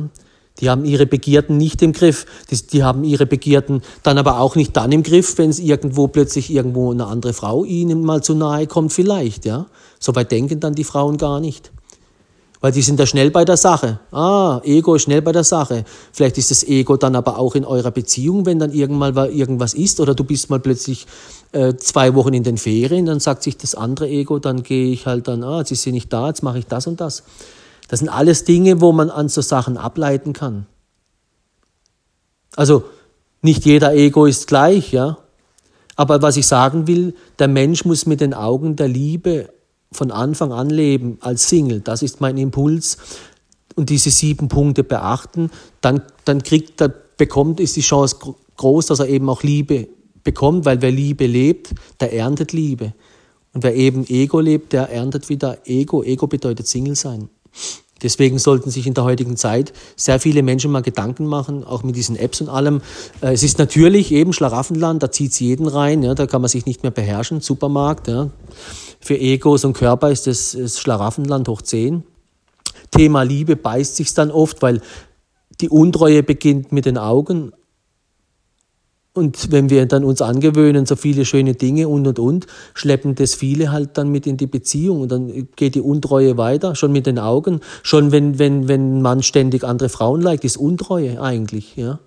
[0.59, 2.25] Die haben ihre Begierden nicht im Griff.
[2.49, 6.07] Die, die, haben ihre Begierden dann aber auch nicht dann im Griff, wenn es irgendwo
[6.07, 9.67] plötzlich irgendwo eine andere Frau ihnen mal zu nahe kommt, vielleicht, ja.
[9.99, 11.71] Soweit denken dann die Frauen gar nicht.
[12.61, 13.99] Weil die sind da schnell bei der Sache.
[14.11, 15.83] Ah, Ego ist schnell bei der Sache.
[16.11, 19.73] Vielleicht ist das Ego dann aber auch in eurer Beziehung, wenn dann irgendwann mal irgendwas
[19.73, 21.05] ist oder du bist mal plötzlich
[21.51, 25.05] äh, zwei Wochen in den Ferien, dann sagt sich das andere Ego, dann gehe ich
[25.05, 27.23] halt dann, ah, jetzt ist sie nicht da, jetzt mache ich das und das.
[27.87, 30.65] Das sind alles Dinge, wo man an so Sachen ableiten kann.
[32.55, 32.85] Also
[33.41, 35.17] nicht jeder Ego ist gleich, ja.
[35.95, 39.49] Aber was ich sagen will, der Mensch muss mit den Augen der Liebe
[39.91, 41.79] von Anfang an leben als Single.
[41.79, 42.97] Das ist mein Impuls.
[43.75, 48.17] Und diese sieben Punkte beachten, dann, dann kriegt er, bekommt, ist die Chance
[48.57, 49.87] groß, dass er eben auch Liebe
[50.23, 52.93] bekommt, weil wer Liebe lebt, der erntet Liebe.
[53.53, 56.03] Und wer eben Ego lebt, der erntet wieder Ego.
[56.03, 57.29] Ego bedeutet Single sein.
[58.03, 61.95] Deswegen sollten sich in der heutigen Zeit sehr viele Menschen mal Gedanken machen, auch mit
[61.95, 62.81] diesen Apps und allem.
[63.21, 66.49] Äh, es ist natürlich eben Schlaraffenland, da zieht es jeden rein, ja, da kann man
[66.49, 67.41] sich nicht mehr beherrschen.
[67.41, 68.29] Supermarkt, ja.
[68.99, 72.03] Für Egos und Körper ist das, das Schlaraffenland hoch 10.
[72.91, 74.81] Thema Liebe beißt sich dann oft, weil
[75.61, 77.53] die Untreue beginnt mit den Augen,
[79.15, 83.33] und wenn wir dann uns angewöhnen, so viele schöne Dinge und und und, schleppen das
[83.33, 87.05] viele halt dann mit in die Beziehung und dann geht die Untreue weiter, schon mit
[87.05, 87.61] den Augen.
[87.81, 91.99] Schon wenn, wenn, wenn ein Mann ständig andere Frauen liked, ist Untreue eigentlich, ja.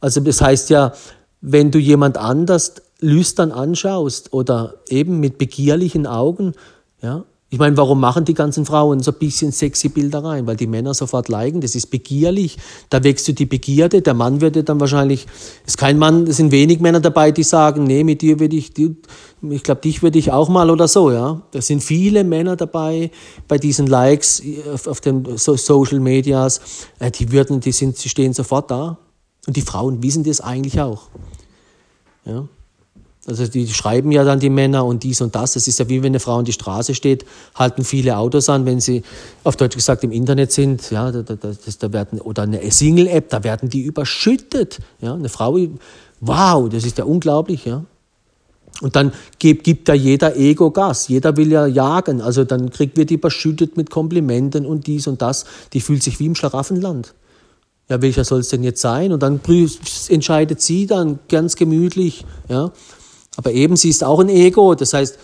[0.00, 0.92] Also das heißt ja,
[1.40, 6.52] wenn du jemand anders lüstern anschaust oder eben mit begierlichen Augen,
[7.00, 10.48] ja, ich meine, warum machen die ganzen Frauen so ein bisschen sexy Bilder rein?
[10.48, 12.58] Weil die Männer sofort liken, das ist begierlich.
[12.90, 14.02] Da wächst du die Begierde.
[14.02, 15.26] Der Mann würde dann wahrscheinlich,
[15.64, 18.72] ist kein Mann, es sind wenig Männer dabei, die sagen, nee, mit dir würde ich,
[18.76, 21.42] ich glaube, dich würde ich auch mal oder so, ja.
[21.52, 23.12] Da sind viele Männer dabei
[23.46, 26.60] bei diesen Likes auf, auf den Social Medias.
[26.98, 28.98] Äh, die würden, die sind, sie stehen sofort da.
[29.46, 31.10] Und die Frauen wissen das eigentlich auch.
[32.24, 32.48] Ja.
[33.26, 35.54] Also die schreiben ja dann die Männer und dies und das.
[35.54, 38.66] Das ist ja wie wenn eine Frau an die Straße steht, halten viele Autos an,
[38.66, 39.02] wenn sie
[39.42, 43.42] auf Deutsch gesagt im Internet sind, ja, da, da, da werden, oder eine Single-App, da
[43.42, 44.78] werden die überschüttet.
[45.00, 45.58] Ja, eine Frau,
[46.20, 47.84] wow, das ist ja unglaublich, ja.
[48.82, 51.08] Und dann gibt, gibt da jeder Ego Gas.
[51.08, 52.20] Jeder will ja jagen.
[52.20, 55.46] Also dann kriegt wird die überschüttet mit Komplimenten und dies und das.
[55.72, 57.14] Die fühlt sich wie im Schlaraffenland.
[57.88, 59.12] Ja, welcher soll es denn jetzt sein?
[59.12, 59.40] Und dann
[60.08, 62.72] entscheidet sie dann ganz gemütlich, ja.
[63.36, 64.74] Aber eben, sie ist auch ein Ego.
[64.74, 65.18] Das heißt,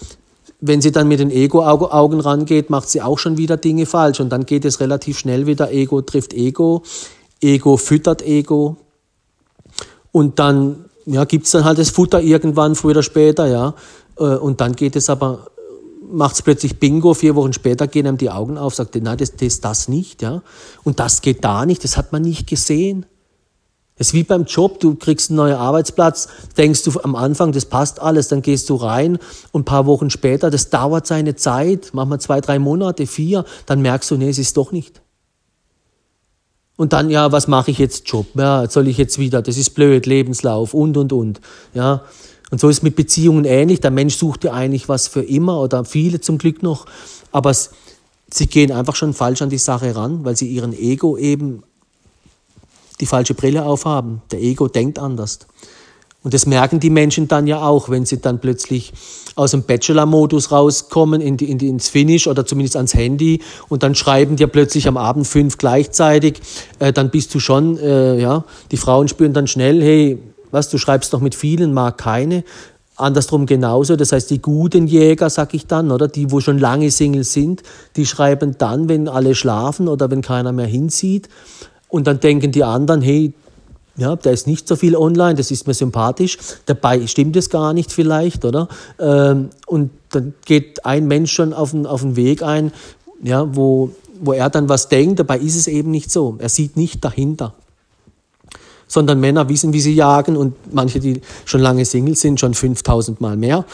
[0.61, 4.21] wenn sie dann mit den Ego-Augen rangeht, macht sie auch schon wieder Dinge falsch.
[4.21, 5.73] Und dann geht es relativ schnell wieder.
[5.73, 6.83] Ego trifft Ego.
[7.41, 8.77] Ego füttert Ego.
[10.13, 13.75] Und dann ja, gibt es dann halt das Futter irgendwann, früher oder später, ja.
[14.19, 15.47] Äh, und dann geht es aber,
[16.11, 19.35] macht es plötzlich Bingo, vier Wochen später gehen einem die Augen auf, sagt, nein, das,
[19.35, 20.43] das, das nicht, ja.
[20.85, 23.07] Und das geht da nicht, das hat man nicht gesehen.
[24.03, 27.67] Das ist wie beim Job, du kriegst einen neuen Arbeitsplatz, denkst du am Anfang, das
[27.67, 29.17] passt alles, dann gehst du rein
[29.53, 33.81] und ein paar Wochen später, das dauert seine Zeit, manchmal zwei, drei Monate, vier, dann
[33.81, 35.03] merkst du, nee, es ist doch nicht.
[36.77, 38.27] Und dann, ja, was mache ich jetzt Job?
[38.35, 41.41] Ja, soll ich jetzt wieder, das ist blöd, Lebenslauf und, und, und.
[41.73, 42.03] Ja,
[42.51, 43.79] und so ist es mit Beziehungen ähnlich.
[43.83, 46.87] Der Mensch sucht ja eigentlich was für immer oder viele zum Glück noch.
[47.31, 47.71] Aber es,
[48.29, 51.63] sie gehen einfach schon falsch an die Sache ran, weil sie ihren Ego eben
[53.03, 54.23] die falsche Brille aufhaben.
[54.31, 55.41] Der Ego denkt anders.
[56.23, 58.93] Und das merken die Menschen dann ja auch, wenn sie dann plötzlich
[59.35, 63.83] aus dem Bachelor-Modus rauskommen in die, in die, ins Finish oder zumindest ans Handy und
[63.83, 66.41] dann schreiben dir plötzlich am Abend fünf gleichzeitig,
[66.79, 70.19] äh, dann bist du schon, äh, ja, die Frauen spüren dann schnell, hey,
[70.53, 72.45] was, du schreibst doch mit vielen, mag keine.
[72.95, 76.91] Andersrum genauso, das heißt, die guten Jäger, sag ich dann, oder die, wo schon lange
[76.93, 77.63] Single sind,
[77.97, 81.29] die schreiben dann, wenn alle schlafen oder wenn keiner mehr hinsieht.
[81.93, 83.35] Und dann denken die anderen, hey,
[83.99, 86.39] ja, da ist nicht so viel online, das ist mir sympathisch.
[86.65, 88.69] Dabei stimmt es gar nicht vielleicht, oder?
[88.99, 92.73] Ähm, und dann geht ein Mensch schon auf den, auf den Weg ein,
[93.23, 93.91] ja, wo,
[94.23, 96.37] wo er dann was denkt, dabei ist es eben nicht so.
[96.39, 97.53] Er sieht nicht dahinter.
[98.89, 103.21] Sondern Männer wissen, wie sie jagen und manche, die schon lange Single sind, schon 5000
[103.21, 103.67] Mal mehr.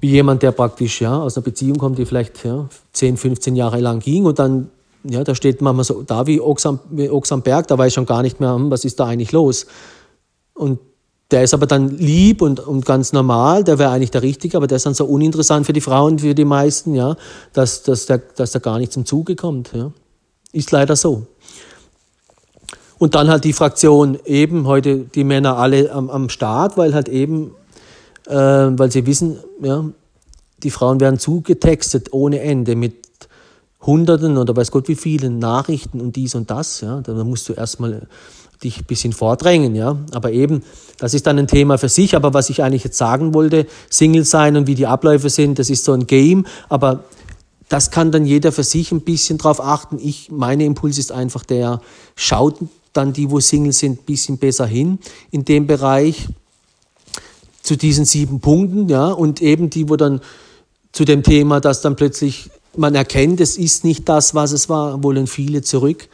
[0.00, 3.80] Wie jemand, der praktisch ja, aus einer Beziehung kommt, die vielleicht ja, 10, 15 Jahre
[3.80, 4.70] lang ging und dann
[5.04, 8.22] ja, da steht manchmal so da wie Ochs am Berg, da weiß ich schon gar
[8.22, 9.66] nicht mehr, hm, was ist da eigentlich los.
[10.54, 10.78] Und
[11.30, 14.66] der ist aber dann lieb und, und ganz normal, der wäre eigentlich der Richtige, aber
[14.66, 17.16] der ist dann so uninteressant für die Frauen, für die meisten, ja,
[17.52, 19.72] dass, dass, der, dass der gar nicht zum Zuge kommt.
[19.72, 19.92] Ja.
[20.52, 21.26] Ist leider so.
[22.98, 27.08] Und dann halt die Fraktion eben, heute die Männer alle am, am Start, weil halt
[27.08, 27.52] eben,
[28.26, 29.84] äh, weil sie wissen, ja,
[30.62, 33.09] die Frauen werden zugetextet ohne Ende mit
[33.82, 36.80] Hunderten oder weiß Gott wie vielen Nachrichten und dies und das.
[36.80, 38.06] Ja, da musst du erstmal
[38.62, 39.96] dich ein bisschen vordrängen, ja.
[40.12, 40.62] Aber eben,
[40.98, 42.14] das ist dann ein Thema für sich.
[42.14, 45.70] Aber was ich eigentlich jetzt sagen wollte, Single sein und wie die Abläufe sind, das
[45.70, 46.46] ist so ein Game.
[46.68, 47.04] Aber
[47.68, 49.98] das kann dann jeder für sich ein bisschen drauf achten.
[49.98, 51.80] Ich, meine Impuls ist einfach der,
[52.16, 52.56] schaut
[52.92, 54.98] dann die, wo Single sind, ein bisschen besser hin
[55.30, 56.28] in dem Bereich
[57.62, 59.06] zu diesen sieben Punkten, ja.
[59.06, 60.20] Und eben die, wo dann
[60.92, 65.02] zu dem Thema, dass dann plötzlich man erkennt, es ist nicht das, was es war,
[65.02, 66.08] wollen viele zurück.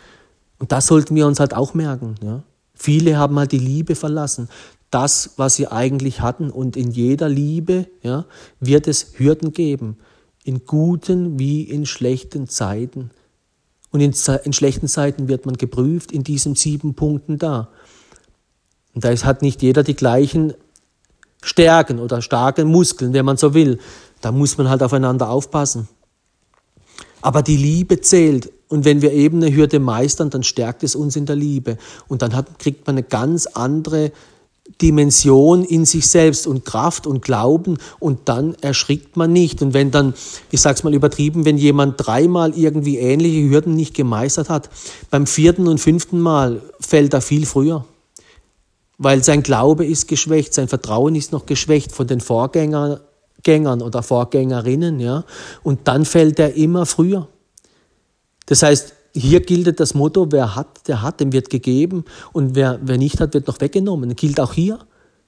[0.59, 2.15] Und das sollten wir uns halt auch merken.
[2.23, 2.43] Ja?
[2.75, 4.49] Viele haben halt die Liebe verlassen,
[4.91, 6.51] das, was sie eigentlich hatten.
[6.51, 8.27] Und in jeder Liebe ja,
[8.61, 9.99] wird es Hürden geben,
[10.45, 13.11] in guten wie in schlechten Zeiten.
[13.91, 14.15] Und in,
[14.45, 17.69] in schlechten Zeiten wird man geprüft in diesen sieben Punkten da.
[18.95, 20.55] Und da hat nicht jeder die gleichen
[21.43, 23.79] Stärken oder starke Muskeln, wenn man so will.
[24.21, 25.89] Da muss man halt aufeinander aufpassen.
[27.27, 28.53] Aber die Liebe zählt.
[28.69, 31.77] Und wenn wir eben eine Hürde meistern, dann stärkt es uns in der Liebe.
[32.07, 34.13] Und dann hat, kriegt man eine ganz andere
[34.81, 39.61] Dimension in sich selbst und Kraft und Glauben und dann erschrickt man nicht.
[39.61, 40.15] Und wenn dann,
[40.53, 44.71] ich sag's mal übertrieben, wenn jemand dreimal irgendwie ähnliche Hürden nicht gemeistert hat,
[45.11, 47.85] beim vierten und fünften Mal fällt er viel früher.
[48.99, 53.01] Weil sein Glaube ist geschwächt, sein Vertrauen ist noch geschwächt von den Vorgängern
[53.47, 55.25] oder Vorgängerinnen, ja.
[55.63, 57.29] Und dann fällt er immer früher.
[58.47, 62.79] Das heißt, hier gilt das Motto, wer hat, der hat, dem wird gegeben und wer,
[62.83, 64.11] wer nicht hat, wird noch weggenommen.
[64.11, 64.79] Das gilt auch hier.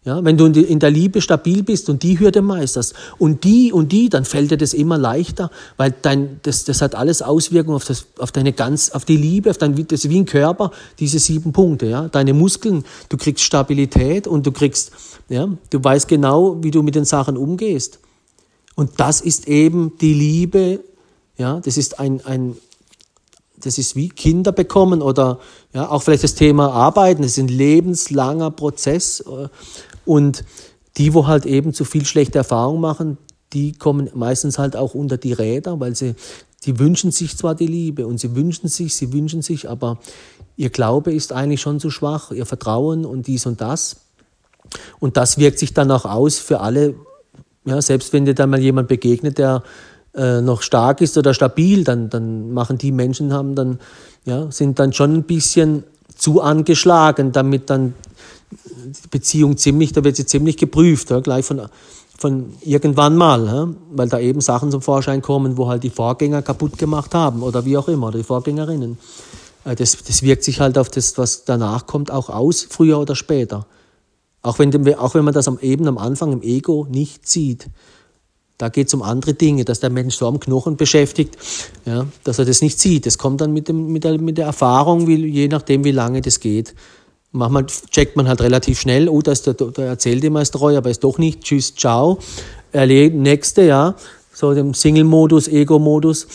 [0.04, 3.90] Ja, wenn du in der Liebe stabil bist und die Hürde meisterst und die und
[3.90, 7.84] die, dann fällt dir das immer leichter, weil dein, das, das hat alles Auswirkungen auf,
[7.84, 11.18] das, auf deine ganz, auf die Liebe, auf dein, das ist wie ein Körper, diese
[11.18, 12.08] sieben Punkte, ja.
[12.08, 14.92] Deine Muskeln, du kriegst Stabilität und du kriegst,
[15.28, 17.98] ja, du weißt genau, wie du mit den Sachen umgehst.
[18.78, 20.84] Und das ist eben die Liebe,
[21.36, 22.56] ja, das ist ein, ein,
[23.56, 25.40] das ist wie Kinder bekommen oder
[25.72, 29.18] ja, auch vielleicht das Thema Arbeiten, das ist ein lebenslanger Prozess.
[29.18, 29.48] Äh,
[30.04, 30.44] und
[30.96, 33.18] die, wo halt eben zu viel schlechte Erfahrungen machen,
[33.52, 36.14] die kommen meistens halt auch unter die Räder, weil sie,
[36.64, 39.98] die wünschen sich zwar die Liebe und sie wünschen sich, sie wünschen sich, aber
[40.56, 43.96] ihr Glaube ist eigentlich schon zu schwach, ihr Vertrauen und dies und das.
[45.00, 46.94] Und das wirkt sich dann auch aus für alle,
[47.68, 49.62] ja, selbst wenn dir dann mal jemand begegnet, der
[50.14, 53.78] äh, noch stark ist oder stabil, dann, dann machen die Menschen haben dann,
[54.24, 55.84] ja, sind dann schon ein bisschen
[56.16, 57.94] zu angeschlagen, damit dann
[58.50, 61.62] die Beziehung ziemlich, da wird sie ziemlich geprüft, ja, gleich von,
[62.16, 66.40] von irgendwann mal, ja, weil da eben Sachen zum Vorschein kommen, wo halt die Vorgänger
[66.40, 68.98] kaputt gemacht haben oder wie auch immer, oder die Vorgängerinnen.
[69.64, 73.14] Äh, das, das wirkt sich halt auf das, was danach kommt, auch aus, früher oder
[73.14, 73.66] später.
[74.42, 77.68] Auch wenn, auch wenn man das am, eben am Anfang im Ego nicht sieht.
[78.56, 81.36] Da geht es um andere Dinge, dass der Mensch so am Knochen beschäftigt,
[81.84, 83.06] ja, dass er das nicht sieht.
[83.06, 86.20] Das kommt dann mit, dem, mit, der, mit der Erfahrung, wie, je nachdem, wie lange
[86.20, 86.74] das geht.
[87.30, 90.76] Manchmal checkt man halt relativ schnell, oh, da, ist der, da erzählt ihm als treu,
[90.76, 92.18] aber ist doch nicht, tschüss, ciao.
[92.72, 93.94] Erlebt, nächste, ja,
[94.32, 96.26] so dem Single-Modus, Ego-Modus.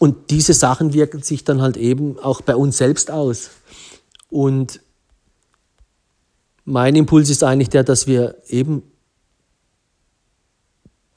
[0.00, 3.50] Und diese Sachen wirken sich dann halt eben auch bei uns selbst aus.
[4.30, 4.80] Und
[6.64, 8.82] mein Impuls ist eigentlich der, dass wir eben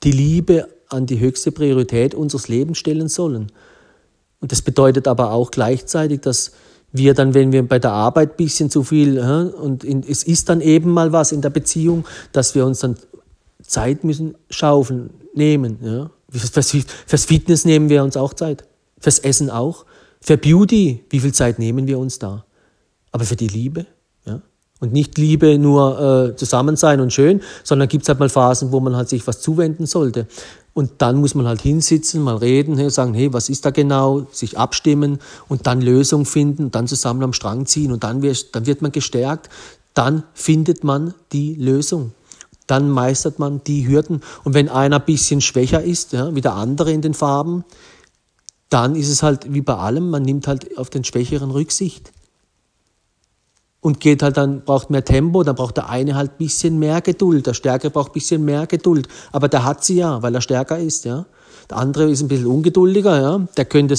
[0.04, 3.52] die Liebe an die höchste Priorität unseres Lebens stellen sollen.
[4.40, 6.52] Und das bedeutet aber auch gleichzeitig, dass
[6.92, 10.62] wir dann, wenn wir bei der Arbeit ein bisschen zu viel, und es ist dann
[10.62, 12.98] eben mal was in der Beziehung, dass wir uns dann
[13.62, 16.10] Zeit müssen schaufeln, nehmen.
[16.30, 18.66] Fürs Fitness nehmen wir uns auch Zeit.
[19.00, 19.86] Fürs Essen auch.
[20.22, 22.46] Für Beauty, wie viel Zeit nehmen wir uns da?
[23.12, 23.86] Aber für die Liebe,
[24.84, 28.74] und nicht Liebe nur äh, zusammen sein und schön, sondern gibt es halt mal Phasen,
[28.74, 30.28] wo man halt sich was zuwenden sollte.
[30.74, 34.28] Und dann muss man halt hinsitzen, mal reden, hey, sagen, hey, was ist da genau,
[34.34, 38.66] sich abstimmen und dann Lösung finden, dann zusammen am Strang ziehen und dann wird, dann
[38.66, 39.50] wird man gestärkt,
[39.94, 42.12] dann findet man die Lösung.
[42.68, 44.20] Dann meistert man die Hürden.
[44.44, 47.64] Und wenn einer ein bisschen schwächer ist, ja, wie der andere in den Farben,
[48.70, 52.12] dann ist es halt wie bei allem, man nimmt halt auf den Schwächeren Rücksicht
[53.84, 57.46] und geht halt dann, braucht mehr Tempo, dann braucht der eine halt bisschen mehr Geduld,
[57.46, 61.06] der Stärkere braucht bisschen mehr Geduld, aber der hat sie ja, weil er stärker ist,
[61.06, 61.26] ja.
[61.70, 63.48] Der andere ist ein bisschen ungeduldiger, ja.
[63.58, 63.94] Der könnte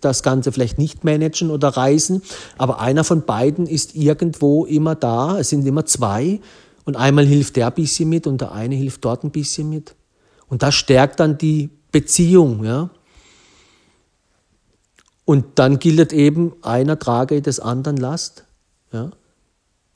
[0.00, 2.20] das, Ganze vielleicht nicht managen oder reißen,
[2.58, 6.40] aber einer von beiden ist irgendwo immer da, es sind immer zwei
[6.84, 9.94] und einmal hilft der ein bisschen mit und der eine hilft dort ein bisschen mit.
[10.48, 12.90] Und das stärkt dann die Beziehung, ja.
[15.24, 18.44] Und dann gilt eben, einer trage des anderen Last,
[18.92, 19.10] ja.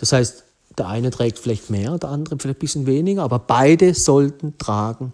[0.02, 0.42] Das heißt,
[0.78, 5.12] der eine trägt vielleicht mehr, der andere vielleicht ein bisschen weniger, aber beide sollten tragen.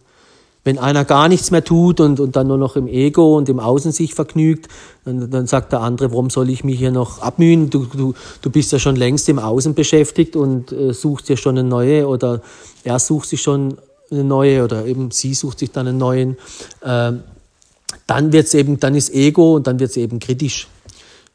[0.64, 3.60] Wenn einer gar nichts mehr tut und, und dann nur noch im Ego und im
[3.60, 4.68] Außen sich vergnügt,
[5.04, 7.68] dann, dann sagt der andere, warum soll ich mich hier noch abmühen?
[7.68, 11.58] Du, du, du bist ja schon längst im Außen beschäftigt und äh, suchst dir schon
[11.58, 12.40] eine neue oder
[12.82, 13.76] er sucht sich schon
[14.10, 16.38] eine neue oder eben sie sucht sich dann einen neuen.
[16.80, 17.12] Äh,
[18.06, 20.66] dann wird's eben, dann ist Ego und dann wird es eben kritisch.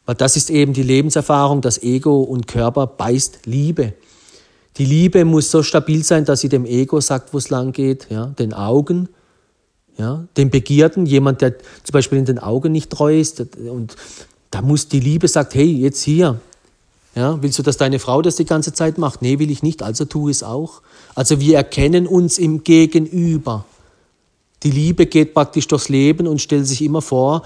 [0.05, 3.93] Weil das ist eben die Lebenserfahrung, das Ego und Körper beißt Liebe.
[4.77, 8.07] Die Liebe muss so stabil sein, dass sie dem Ego sagt, wo es lang geht,
[8.09, 9.07] ja, den Augen,
[9.97, 13.43] ja, den Begierden, jemand, der zum Beispiel in den Augen nicht treu ist.
[13.57, 13.95] Und
[14.49, 16.39] da muss die Liebe sagt, hey, jetzt hier,
[17.15, 19.21] Ja, willst du, dass deine Frau das die ganze Zeit macht?
[19.21, 20.81] Nee, will ich nicht, also tu es auch.
[21.13, 23.65] Also wir erkennen uns im Gegenüber.
[24.63, 27.43] Die Liebe geht praktisch durchs Leben und stellt sich immer vor,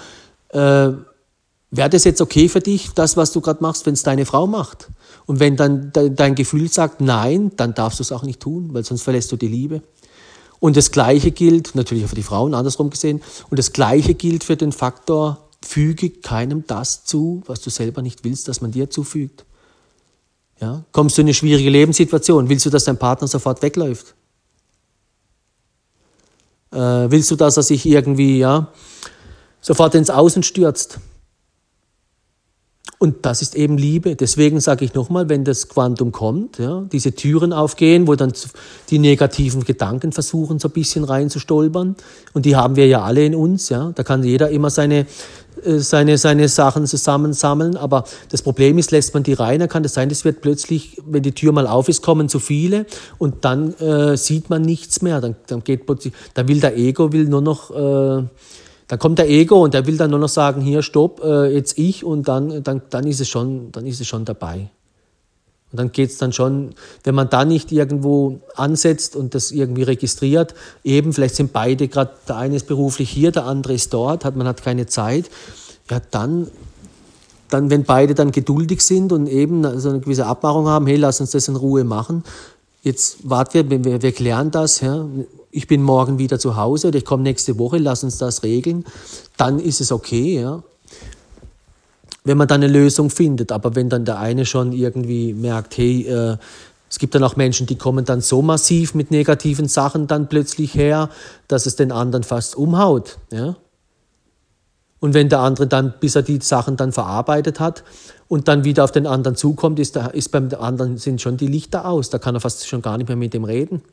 [0.49, 0.91] äh,
[1.77, 4.47] wäre das jetzt okay für dich, das, was du gerade machst, wenn es deine Frau
[4.47, 4.89] macht?
[5.25, 8.83] Und wenn dann dein Gefühl sagt nein, dann darfst du es auch nicht tun, weil
[8.83, 9.81] sonst verlässt du die Liebe.
[10.59, 14.43] Und das Gleiche gilt natürlich auch für die Frauen, andersrum gesehen, und das Gleiche gilt
[14.43, 18.89] für den Faktor, füge keinem das zu, was du selber nicht willst, dass man dir
[18.89, 19.45] zufügt.
[20.59, 20.83] Ja?
[20.91, 22.49] Kommst du in eine schwierige Lebenssituation?
[22.49, 24.15] Willst du, dass dein Partner sofort wegläuft?
[26.71, 28.71] Äh, willst du, dass er sich irgendwie ja,
[29.61, 30.99] sofort ins Außen stürzt?
[32.99, 34.15] Und das ist eben Liebe.
[34.15, 38.33] Deswegen sage ich nochmal, wenn das Quantum kommt, ja, diese Türen aufgehen, wo dann
[38.89, 41.95] die negativen Gedanken versuchen, so ein bisschen reinzustolpern.
[42.33, 43.69] Und die haben wir ja alle in uns.
[43.69, 43.91] Ja.
[43.93, 45.05] Da kann jeder immer seine,
[45.63, 47.77] äh, seine, seine Sachen zusammensammeln.
[47.77, 50.99] Aber das Problem ist, lässt man die rein, dann kann das sein, das wird plötzlich,
[51.05, 52.87] wenn die Tür mal auf ist, kommen zu viele
[53.19, 55.21] und dann äh, sieht man nichts mehr.
[55.21, 58.23] Dann, dann geht plötzlich, da will der Ego will nur noch äh,
[58.87, 61.77] dann kommt der Ego und der will dann nur noch sagen, hier, stopp, äh, jetzt
[61.77, 64.69] ich und dann, dann, dann, ist es schon, dann ist es schon dabei.
[65.71, 66.73] Und dann geht es dann schon,
[67.03, 72.11] wenn man da nicht irgendwo ansetzt und das irgendwie registriert, eben, vielleicht sind beide gerade,
[72.29, 75.29] der eine ist beruflich hier, der andere ist dort, hat, man hat keine Zeit,
[75.91, 76.47] ja, dann,
[77.49, 81.19] dann, wenn beide dann geduldig sind und eben so eine gewisse Abmachung haben, hey, lass
[81.19, 82.23] uns das in Ruhe machen,
[82.83, 85.05] jetzt warten wir, wir, wir klären das, ja,
[85.57, 88.85] ich bin morgen wieder zu Hause oder ich komme nächste Woche, lass uns das regeln,
[89.37, 90.61] dann ist es okay, ja.
[92.23, 96.03] Wenn man dann eine Lösung findet, aber wenn dann der eine schon irgendwie merkt, hey,
[96.03, 96.37] äh,
[96.89, 100.75] es gibt dann auch Menschen, die kommen dann so massiv mit negativen Sachen dann plötzlich
[100.75, 101.09] her,
[101.47, 103.55] dass es den anderen fast umhaut, ja.
[104.99, 107.83] Und wenn der andere dann, bis er die Sachen dann verarbeitet hat
[108.27, 111.85] und dann wieder auf den anderen zukommt, ist, ist beim anderen sind schon die Lichter
[111.85, 112.09] aus.
[112.09, 113.83] Da kann er fast schon gar nicht mehr mit dem reden.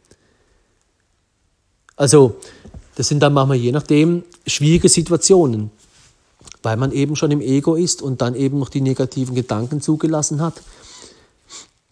[1.96, 2.36] Also,
[2.96, 5.70] das sind dann manchmal je nachdem schwierige Situationen,
[6.62, 10.40] weil man eben schon im Ego ist und dann eben noch die negativen Gedanken zugelassen
[10.40, 10.54] hat.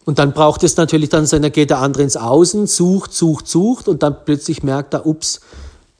[0.05, 3.87] Und dann braucht es natürlich dann, dann geht der andere ins Außen, sucht, sucht, sucht
[3.87, 5.39] und dann plötzlich merkt er, ups,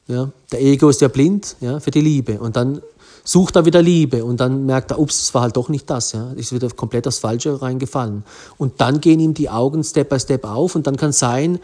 [0.06, 2.38] ja, der Ego ist ja blind ja, für die Liebe.
[2.38, 2.82] Und dann
[3.24, 6.12] sucht er wieder Liebe und dann merkt er, ups, es war halt doch nicht das,
[6.12, 8.24] ja, ist wieder komplett aufs Falsche reingefallen.
[8.58, 11.58] Und dann gehen ihm die Augen Step by Step auf und dann kann sein,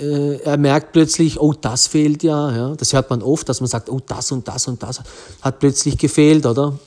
[0.00, 2.74] äh, er merkt plötzlich, oh, das fehlt ja, ja.
[2.74, 5.00] Das hört man oft, dass man sagt, oh, das und das und das
[5.40, 6.78] hat plötzlich gefehlt, oder?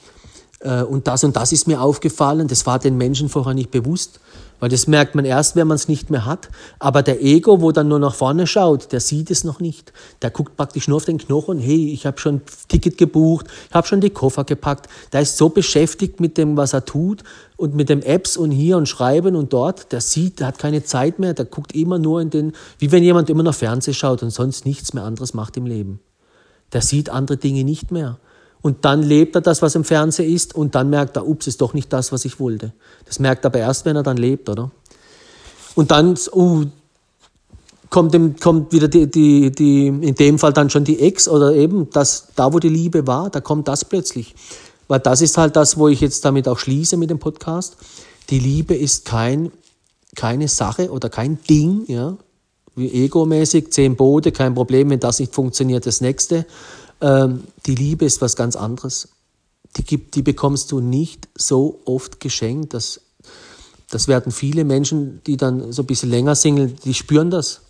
[0.60, 4.20] Äh, und das und das ist mir aufgefallen, das war den Menschen vorher nicht bewusst.
[4.60, 6.50] Weil das merkt man erst, wenn man es nicht mehr hat.
[6.80, 9.94] Aber der Ego, wo dann nur nach vorne schaut, der sieht es noch nicht.
[10.22, 11.60] Der guckt praktisch nur auf den Knochen.
[11.60, 14.88] Hey, ich habe schon Ticket gebucht, ich habe schon die Koffer gepackt.
[15.14, 17.24] Der ist so beschäftigt mit dem, was er tut
[17.56, 19.92] und mit den Apps und hier und Schreiben und dort.
[19.92, 21.34] Der sieht, der hat keine Zeit mehr.
[21.34, 24.66] Der guckt immer nur in den, wie wenn jemand immer noch Fernsehen schaut und sonst
[24.66, 26.00] nichts mehr anderes macht im Leben.
[26.74, 28.20] Der sieht andere Dinge nicht mehr.
[28.62, 31.62] Und dann lebt er das, was im Fernsehen ist, und dann merkt er, ups, ist
[31.62, 32.74] doch nicht das, was ich wollte.
[33.06, 34.72] Das merkt er aber erst, wenn er dann lebt, oder?
[35.76, 36.66] Und dann, uh,
[37.90, 41.54] kommt, dem, kommt wieder die, die, die, in dem Fall dann schon die Ex oder
[41.54, 44.36] eben das, da, wo die Liebe war, da kommt das plötzlich.
[44.88, 47.78] Weil das ist halt das, wo ich jetzt damit auch schließe mit dem Podcast.
[48.30, 49.52] Die Liebe ist kein,
[50.16, 52.18] keine Sache oder kein Ding, ja,
[52.76, 56.46] wie egomäßig, zehn Boote, kein Problem, wenn das nicht funktioniert, das nächste,
[57.02, 59.10] ähm, die Liebe ist was ganz anderes.
[59.78, 62.74] Die, gibt, die bekommst du nicht so oft geschenkt.
[62.74, 63.02] Das,
[63.90, 67.62] das werden viele Menschen, die dann so ein bisschen länger singeln, die spüren das.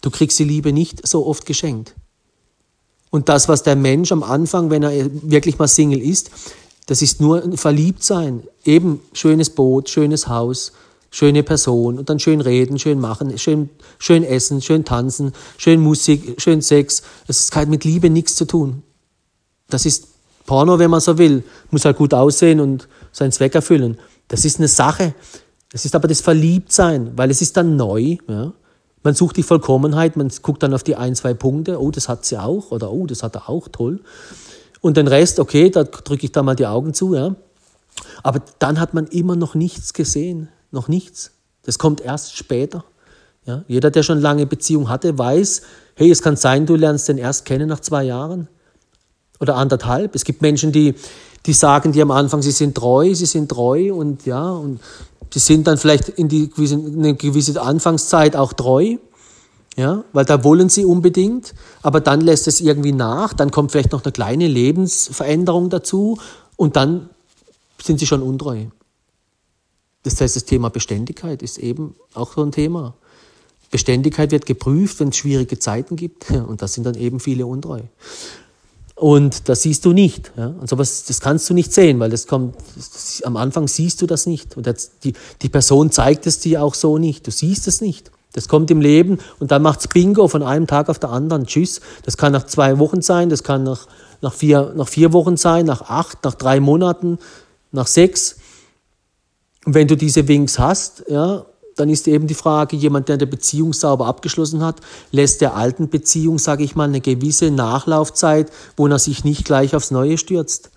[0.00, 1.94] Du kriegst die Liebe nicht so oft geschenkt.
[3.10, 4.92] Und das, was der Mensch am Anfang, wenn er
[5.22, 6.30] wirklich mal Single ist,
[6.86, 8.42] das ist nur ein Verliebtsein.
[8.64, 10.72] Eben schönes Boot, schönes Haus,
[11.10, 16.40] schöne Person und dann schön reden, schön machen, schön, schön essen, schön tanzen, schön Musik,
[16.40, 17.02] schön Sex.
[17.26, 18.82] Es hat mit Liebe nichts zu tun.
[19.68, 20.08] Das ist
[20.46, 21.44] Porno, wenn man so will.
[21.70, 23.98] Muss halt gut aussehen und seinen Zweck erfüllen.
[24.28, 25.14] Das ist eine Sache.
[25.70, 28.16] Das ist aber das Verliebtsein, weil es ist dann neu.
[28.26, 28.52] Ja?
[29.02, 31.80] Man sucht die Vollkommenheit, man guckt dann auf die ein, zwei Punkte.
[31.80, 32.70] Oh, das hat sie auch.
[32.70, 33.68] Oder oh, das hat er auch.
[33.68, 34.00] Toll.
[34.80, 37.14] Und den Rest, okay, da drücke ich da mal die Augen zu.
[37.14, 37.34] Ja?
[38.22, 41.32] Aber dann hat man immer noch nichts gesehen noch nichts.
[41.62, 42.84] Das kommt erst später.
[43.44, 43.64] Ja?
[43.68, 45.62] Jeder, der schon lange Beziehung hatte, weiß,
[45.94, 48.48] hey, es kann sein, du lernst den erst kennen nach zwei Jahren
[49.40, 50.14] oder anderthalb.
[50.14, 50.94] Es gibt Menschen, die,
[51.46, 54.80] die sagen, die am Anfang, sie sind treu, sie sind treu und ja, und
[55.30, 58.96] sie sind dann vielleicht in, die, in eine gewisse Anfangszeit auch treu.
[59.76, 63.92] Ja, weil da wollen sie unbedingt, aber dann lässt es irgendwie nach, dann kommt vielleicht
[63.92, 66.18] noch eine kleine Lebensveränderung dazu
[66.56, 67.10] und dann
[67.80, 68.64] sind sie schon untreu.
[70.14, 72.94] Das heißt, das Thema Beständigkeit ist eben auch so ein Thema.
[73.70, 76.30] Beständigkeit wird geprüft, wenn es schwierige Zeiten gibt.
[76.48, 77.82] Und das sind dann eben viele untreu.
[78.94, 80.32] Und das siehst du nicht.
[80.36, 80.48] Ja?
[80.48, 84.06] Und sowas, das kannst du nicht sehen, weil das kommt, das, am Anfang siehst du
[84.06, 84.56] das nicht.
[84.56, 87.26] Und das, die, die Person zeigt es dir auch so nicht.
[87.26, 88.10] Du siehst es nicht.
[88.32, 91.46] Das kommt im Leben und dann macht's Bingo von einem Tag auf den anderen.
[91.46, 91.80] Tschüss.
[92.02, 93.86] Das kann nach zwei Wochen sein, das kann nach,
[94.20, 97.18] nach, vier, nach vier Wochen sein, nach acht, nach drei Monaten,
[97.72, 98.37] nach sechs.
[99.68, 101.44] Und wenn du diese Winks hast, ja,
[101.76, 104.76] dann ist eben die Frage, jemand, der eine Beziehung sauber abgeschlossen hat,
[105.12, 109.76] lässt der alten Beziehung, sage ich mal, eine gewisse Nachlaufzeit, wo er sich nicht gleich
[109.76, 110.70] aufs Neue stürzt.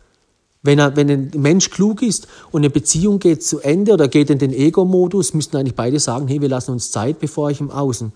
[0.62, 4.30] Wenn, er, wenn ein Mensch klug ist und eine Beziehung geht zu Ende oder geht
[4.30, 7.72] in den Ego-Modus, müssten eigentlich beide sagen, hey, wir lassen uns Zeit, bevor ich im
[7.72, 8.12] Außen.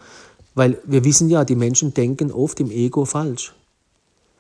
[0.56, 3.54] Weil wir wissen ja, die Menschen denken oft im Ego falsch.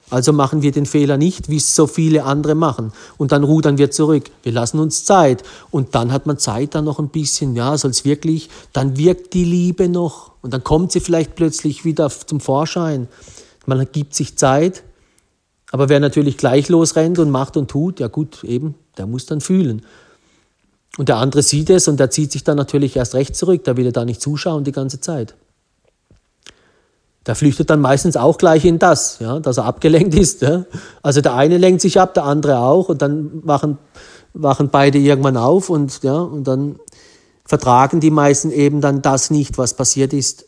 [0.09, 2.93] Also machen wir den Fehler nicht, wie es so viele andere machen.
[3.17, 4.29] Und dann rudern wir zurück.
[4.43, 5.43] Wir lassen uns Zeit.
[5.71, 9.33] Und dann hat man Zeit dann noch ein bisschen, ja, soll es wirklich, dann wirkt
[9.33, 10.31] die Liebe noch.
[10.41, 13.07] Und dann kommt sie vielleicht plötzlich wieder zum Vorschein.
[13.65, 14.83] Man gibt sich Zeit.
[15.71, 19.41] Aber wer natürlich gleich losrennt und macht und tut, ja gut, eben, der muss dann
[19.41, 19.81] fühlen.
[20.97, 23.63] Und der andere sieht es und der zieht sich dann natürlich erst recht zurück.
[23.63, 25.35] Der will ja da nicht zuschauen die ganze Zeit.
[27.27, 30.41] Der flüchtet dann meistens auch gleich in das, ja, dass er abgelenkt ist.
[30.41, 30.65] Ja.
[31.01, 33.77] Also der eine lenkt sich ab, der andere auch und dann wachen,
[34.33, 36.79] wachen beide irgendwann auf und, ja, und dann
[37.45, 40.47] vertragen die meisten eben dann das nicht, was passiert ist.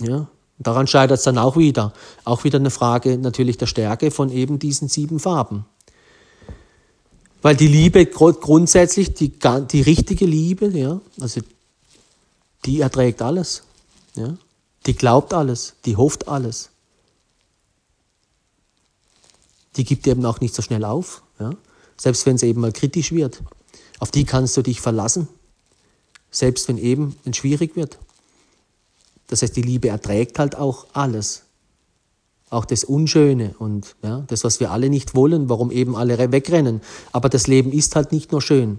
[0.00, 0.26] Ja.
[0.58, 1.92] daran scheitert es dann auch wieder.
[2.24, 5.66] Auch wieder eine Frage natürlich der Stärke von eben diesen sieben Farben.
[7.42, 9.32] Weil die Liebe grundsätzlich, die,
[9.70, 11.42] die richtige Liebe, ja, also
[12.64, 13.62] die erträgt alles.
[14.16, 14.34] Ja.
[14.86, 16.70] Die glaubt alles, die hofft alles.
[19.76, 21.52] Die gibt eben auch nicht so schnell auf, ja?
[21.96, 23.42] selbst wenn es eben mal kritisch wird.
[23.98, 25.28] Auf die kannst du dich verlassen,
[26.30, 27.98] selbst wenn eben es schwierig wird.
[29.28, 31.42] Das heißt, die Liebe erträgt halt auch alles.
[32.50, 36.82] Auch das Unschöne und ja, das, was wir alle nicht wollen, warum eben alle wegrennen.
[37.10, 38.78] Aber das Leben ist halt nicht nur schön.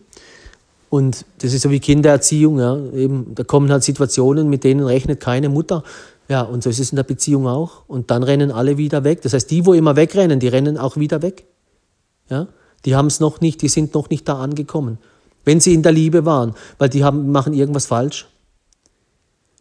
[0.89, 2.59] Und das ist so wie Kindererziehung.
[2.59, 2.77] Ja.
[2.93, 5.83] Eben, da kommen halt Situationen, mit denen rechnet keine Mutter.
[6.27, 7.83] Ja, und so ist es in der Beziehung auch.
[7.87, 9.21] Und dann rennen alle wieder weg.
[9.21, 11.45] Das heißt, die, wo immer wegrennen, die rennen auch wieder weg.
[12.29, 12.47] Ja,
[12.85, 14.97] die haben es noch nicht, die sind noch nicht da angekommen.
[15.43, 18.27] Wenn sie in der Liebe waren, weil die haben, machen irgendwas falsch.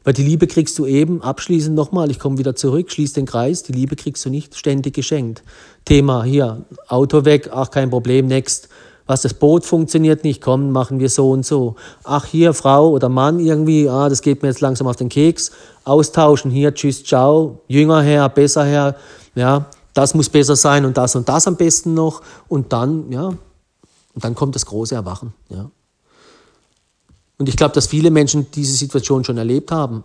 [0.02, 3.62] Weil die Liebe kriegst du eben, abschließend nochmal, ich komme wieder zurück, schließ den Kreis,
[3.62, 5.42] die Liebe kriegst du nicht ständig geschenkt.
[5.86, 8.68] Thema hier, Auto weg, ach kein Problem, next
[9.06, 11.76] was das Boot funktioniert nicht, komm, machen wir so und so.
[12.04, 15.50] Ach, hier Frau oder Mann irgendwie, ah, das geht mir jetzt langsam auf den Keks.
[15.84, 18.96] Austauschen, hier, tschüss, ciao, jünger her, besser her,
[19.34, 22.22] ja, das muss besser sein und das und das am besten noch.
[22.48, 25.70] Und dann, ja, und dann kommt das große Erwachen, ja.
[27.36, 30.04] Und ich glaube, dass viele Menschen diese Situation schon erlebt haben.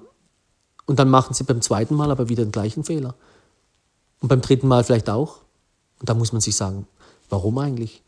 [0.88, 3.14] Und dann machen sie beim zweiten Mal aber wieder den gleichen Fehler.
[4.20, 5.38] Und beim dritten Mal vielleicht auch.
[6.00, 6.88] Und da muss man sich sagen,
[7.30, 8.02] warum eigentlich?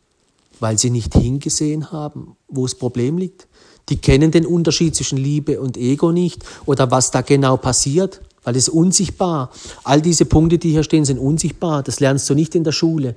[0.62, 3.48] Weil sie nicht hingesehen haben, wo das Problem liegt.
[3.88, 8.54] Die kennen den Unterschied zwischen Liebe und Ego nicht oder was da genau passiert, weil
[8.54, 9.50] es unsichtbar.
[9.82, 11.82] All diese Punkte, die hier stehen, sind unsichtbar.
[11.82, 13.16] Das lernst du nicht in der Schule.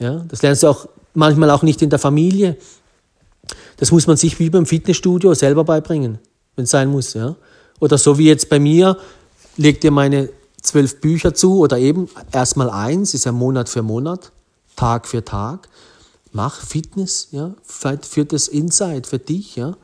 [0.00, 2.56] Ja, das lernst du auch manchmal auch nicht in der Familie.
[3.76, 6.18] Das muss man sich wie beim Fitnessstudio selber beibringen,
[6.56, 7.14] wenn es sein muss.
[7.14, 7.36] Ja?
[7.78, 8.98] Oder so wie jetzt bei mir,
[9.56, 10.28] leg dir meine
[10.60, 14.32] zwölf Bücher zu oder eben erstmal eins, ist ja Monat für Monat,
[14.74, 15.68] Tag für Tag
[16.34, 19.76] mach Fitness, ja, für das Insight, für dich, ja.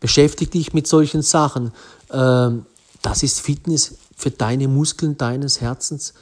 [0.00, 1.72] Beschäftige dich mit solchen Sachen.
[2.10, 2.66] Ähm,
[3.00, 6.12] das ist Fitness für deine Muskeln deines Herzens.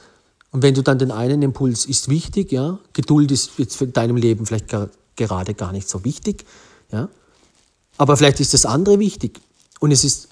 [0.51, 4.15] Und wenn du dann den einen Impuls ist wichtig, ja, Geduld ist jetzt für deinem
[4.15, 6.45] Leben vielleicht gar, gerade gar nicht so wichtig,
[6.91, 7.09] ja.
[7.97, 9.41] Aber vielleicht ist das andere wichtig.
[9.79, 10.29] Und es ist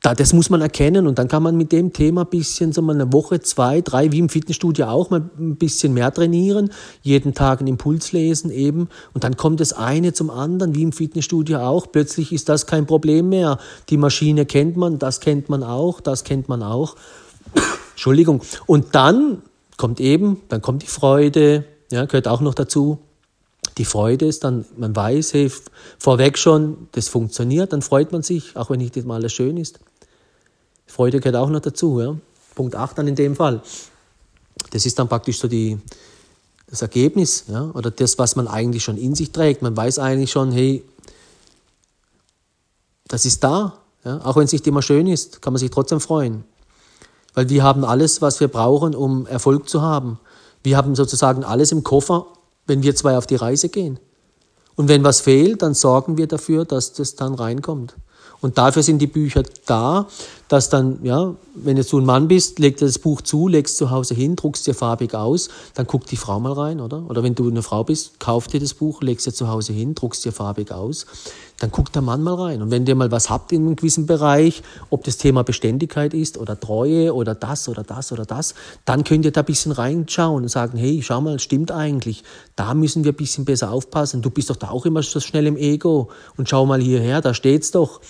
[0.00, 2.82] da, das muss man erkennen und dann kann man mit dem Thema ein bisschen, so
[2.82, 6.70] mal eine Woche, zwei, drei, wie im Fitnessstudio auch, mal ein bisschen mehr trainieren,
[7.02, 10.92] jeden Tag einen Impuls lesen eben und dann kommt das eine zum anderen, wie im
[10.92, 11.90] Fitnessstudio auch.
[11.90, 13.58] Plötzlich ist das kein Problem mehr.
[13.88, 16.94] Die Maschine kennt man, das kennt man auch, das kennt man auch.
[17.90, 18.42] Entschuldigung.
[18.66, 19.42] Und dann
[19.76, 22.98] kommt eben, dann kommt die Freude, ja, gehört auch noch dazu.
[23.78, 25.50] Die Freude ist dann, man weiß, hey,
[25.98, 29.80] vorweg schon, das funktioniert, dann freut man sich, auch wenn nicht mal alles schön ist.
[30.98, 32.00] Freude gehört auch noch dazu.
[32.00, 32.16] Ja?
[32.56, 33.62] Punkt 8 dann in dem Fall.
[34.72, 35.78] Das ist dann praktisch so die,
[36.68, 37.70] das Ergebnis ja?
[37.74, 39.62] oder das, was man eigentlich schon in sich trägt.
[39.62, 40.82] Man weiß eigentlich schon, hey,
[43.06, 43.78] das ist da.
[44.04, 44.22] Ja?
[44.24, 46.42] Auch wenn es nicht immer schön ist, kann man sich trotzdem freuen.
[47.32, 50.18] Weil wir haben alles, was wir brauchen, um Erfolg zu haben.
[50.64, 52.26] Wir haben sozusagen alles im Koffer,
[52.66, 54.00] wenn wir zwei auf die Reise gehen.
[54.74, 57.94] Und wenn was fehlt, dann sorgen wir dafür, dass das dann reinkommt.
[58.40, 60.08] Und dafür sind die Bücher da,
[60.48, 63.76] dass dann, ja, wenn jetzt du ein Mann bist, leg dir das Buch zu, legst
[63.76, 67.08] zu Hause hin, druckst dir farbig aus, dann guckt die Frau mal rein, oder?
[67.08, 69.94] Oder wenn du eine Frau bist, kauf dir das Buch, legst dir zu Hause hin,
[69.94, 71.06] druckst dir farbig aus,
[71.58, 72.62] dann guckt der Mann mal rein.
[72.62, 76.38] Und wenn ihr mal was habt in einem gewissen Bereich, ob das Thema Beständigkeit ist
[76.38, 80.44] oder Treue oder das oder das oder das, dann könnt ihr da ein bisschen reinschauen
[80.44, 82.22] und sagen, hey, schau mal, stimmt eigentlich,
[82.56, 84.22] da müssen wir ein bisschen besser aufpassen.
[84.22, 87.34] Du bist doch da auch immer so schnell im Ego und schau mal hierher, da
[87.34, 88.00] steht's doch.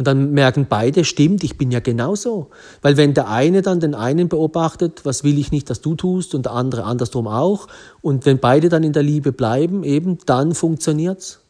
[0.00, 2.48] Und dann merken beide, stimmt, ich bin ja genauso.
[2.80, 6.34] Weil wenn der eine dann den einen beobachtet, was will ich nicht, dass du tust,
[6.34, 7.68] und der andere andersrum auch,
[8.00, 11.40] und wenn beide dann in der Liebe bleiben, eben, dann funktioniert's.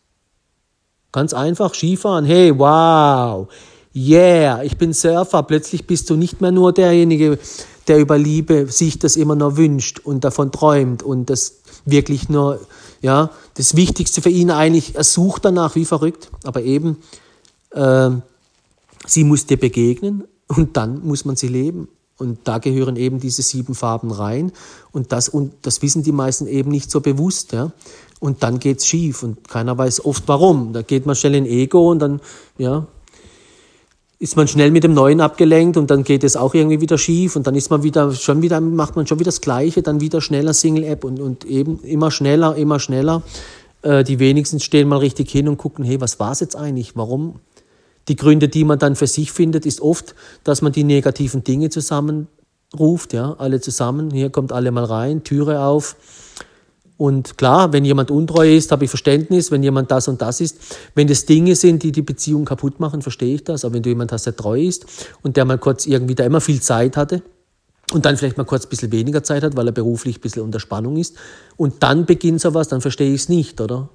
[1.13, 3.47] Ganz einfach, Skifahren, hey, wow,
[3.95, 7.39] yeah, ich bin Surfer, plötzlich bist du nicht mehr nur derjenige,
[7.87, 12.59] der über Liebe sich das immer nur wünscht und davon träumt und das wirklich nur,
[13.01, 16.97] ja, das Wichtigste für ihn eigentlich, er sucht danach wie verrückt, aber eben,
[17.77, 18.11] äh,
[19.07, 21.89] Sie muss dir begegnen und dann muss man sie leben.
[22.19, 24.53] Und da gehören eben diese sieben Farben rein.
[24.93, 27.53] Und das, und das wissen die meisten eben nicht so bewusst.
[27.53, 27.73] Ja?
[28.21, 30.75] Und dann geht's schief und keiner weiß oft warum.
[30.75, 32.21] Da geht man schnell in Ego und dann,
[32.59, 32.87] ja,
[34.19, 37.37] ist man schnell mit dem Neuen abgelenkt und dann geht es auch irgendwie wieder schief
[37.37, 40.21] und dann ist man wieder, schon wieder, macht man schon wieder das Gleiche, dann wieder
[40.21, 43.23] schneller Single-App und, und eben immer schneller, immer schneller.
[43.81, 46.97] Äh, die wenigsten stehen mal richtig hin und gucken, hey, was war's jetzt eigentlich?
[46.97, 47.37] Warum
[48.11, 51.71] die Gründe, die man dann für sich findet, ist oft, dass man die negativen Dinge
[51.71, 54.11] zusammenruft, ja, alle zusammen.
[54.11, 55.95] Hier kommt alle mal rein, Türe auf.
[56.97, 59.53] Und klar, wenn jemand untreu ist, habe ich Verständnis.
[59.53, 60.59] Wenn jemand das und das ist,
[60.97, 63.65] wenn das Dinge sind, die die Beziehung kaputt machen, verstehe ich das.
[63.65, 64.87] Aber wenn du jemand hast, der treu ist
[65.23, 67.23] und der mal kurz irgendwie da immer viel Zeit hatte
[67.93, 70.43] und dann vielleicht mal kurz ein bisschen weniger Zeit hat, weil er beruflich ein bisschen
[70.43, 71.17] unter Spannung ist
[71.57, 73.89] und dann beginnt sowas, dann verstehe ich es nicht, oder?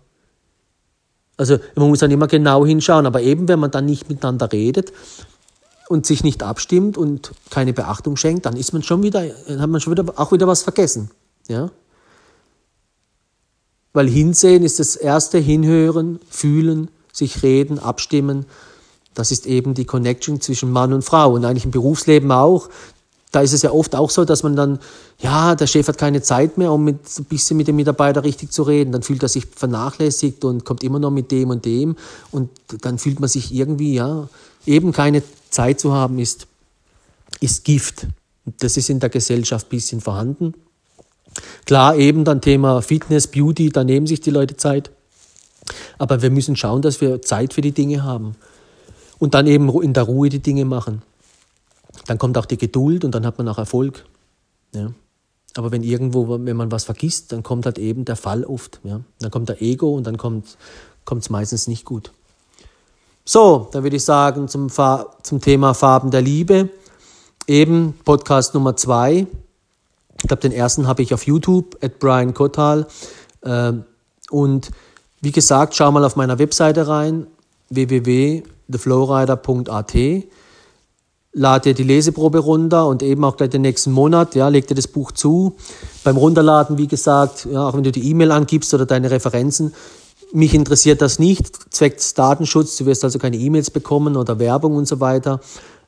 [1.37, 4.93] Also man muss dann immer genau hinschauen, aber eben wenn man dann nicht miteinander redet
[5.89, 9.81] und sich nicht abstimmt und keine Beachtung schenkt, dann ist man schon wieder, hat man
[9.81, 11.11] schon wieder auch wieder was vergessen.
[11.47, 11.69] Ja?
[13.93, 18.45] Weil hinsehen ist das erste Hinhören, fühlen, sich reden, abstimmen.
[19.13, 22.69] Das ist eben die Connection zwischen Mann und Frau und eigentlich im Berufsleben auch
[23.35, 24.79] da ist es ja oft auch so, dass man dann,
[25.19, 28.53] ja, der Chef hat keine Zeit mehr, um mit, ein bisschen mit dem Mitarbeiter richtig
[28.53, 28.93] zu reden.
[28.93, 31.97] Dann fühlt er sich vernachlässigt und kommt immer noch mit dem und dem.
[32.31, 32.49] Und
[32.81, 34.29] dann fühlt man sich irgendwie, ja,
[34.65, 36.47] eben keine Zeit zu haben, ist,
[37.41, 38.07] ist Gift.
[38.45, 40.53] Das ist in der Gesellschaft ein bisschen vorhanden.
[41.65, 44.91] Klar, eben dann Thema Fitness, Beauty, da nehmen sich die Leute Zeit.
[45.97, 48.37] Aber wir müssen schauen, dass wir Zeit für die Dinge haben.
[49.19, 51.01] Und dann eben in der Ruhe die Dinge machen
[52.05, 54.05] dann kommt auch die Geduld und dann hat man auch Erfolg.
[54.73, 54.91] Ja.
[55.55, 58.79] Aber wenn irgendwo, wenn man was vergisst, dann kommt halt eben der Fall oft.
[58.83, 59.01] Ja.
[59.19, 60.57] Dann kommt der Ego und dann kommt
[61.09, 62.11] es meistens nicht gut.
[63.23, 66.69] So, dann würde ich sagen zum, zum Thema Farben der Liebe.
[67.47, 69.25] Eben Podcast Nummer zwei.
[70.21, 72.87] Ich glaube, den ersten habe ich auf YouTube, at Brian Kotal.
[73.43, 73.85] Ähm,
[74.29, 74.71] und
[75.21, 77.27] wie gesagt, schau mal auf meiner Webseite rein,
[77.69, 79.95] www.theflowrider.at
[81.35, 84.75] lad dir die Leseprobe runter und eben auch gleich den nächsten Monat, ja, leg dir
[84.75, 85.57] das Buch zu.
[86.03, 89.73] Beim Runterladen, wie gesagt, ja, auch wenn du die E-Mail angibst oder deine Referenzen,
[90.31, 94.87] mich interessiert das nicht, zwecks Datenschutz, du wirst also keine E-Mails bekommen oder Werbung und
[94.87, 95.41] so weiter.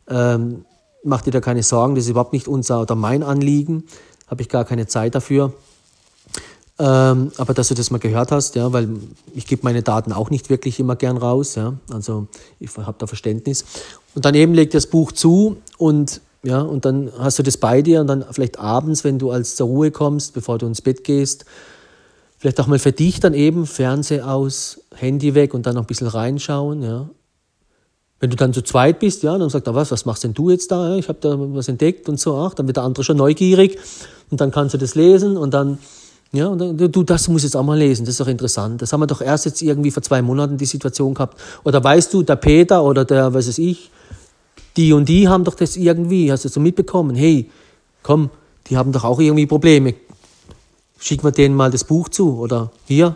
[0.09, 0.65] Ähm,
[1.03, 3.85] mach dir da keine Sorgen, das ist überhaupt nicht unser oder mein Anliegen,
[4.27, 5.53] habe ich gar keine Zeit dafür.
[6.79, 8.89] Ähm, aber dass du das mal gehört hast, ja, weil
[9.33, 12.27] ich gebe meine Daten auch nicht wirklich immer gern raus, ja, also
[12.59, 13.65] ich habe da Verständnis.
[14.17, 17.83] Und dann eben legt das Buch zu und ja, und dann hast du das bei
[17.83, 21.03] dir und dann vielleicht abends, wenn du als zur Ruhe kommst, bevor du ins Bett
[21.03, 21.45] gehst,
[22.39, 25.85] vielleicht auch mal für dich dann eben Fernseher aus, Handy weg und dann noch ein
[25.85, 27.11] bisschen reinschauen, ja.
[28.19, 30.49] Wenn du dann zu zweit bist, ja, dann sagt er, was, was machst denn du
[30.49, 30.95] jetzt da?
[30.95, 33.77] Ich habe da was entdeckt und so, ach, dann wird der andere schon neugierig
[34.31, 35.77] und dann kannst du das lesen und dann
[36.31, 38.81] ja, und dann, du, das muss jetzt auch mal lesen, das ist doch interessant.
[38.81, 41.39] Das haben wir doch erst jetzt irgendwie vor zwei Monaten die Situation gehabt.
[41.63, 43.91] Oder weißt du, der Peter oder der, was weiß ich,
[44.77, 47.49] die und die haben doch das irgendwie, hast du so mitbekommen, hey,
[48.03, 48.29] komm,
[48.67, 49.95] die haben doch auch irgendwie Probleme.
[50.99, 53.15] Schick mir denen mal das Buch zu oder hier,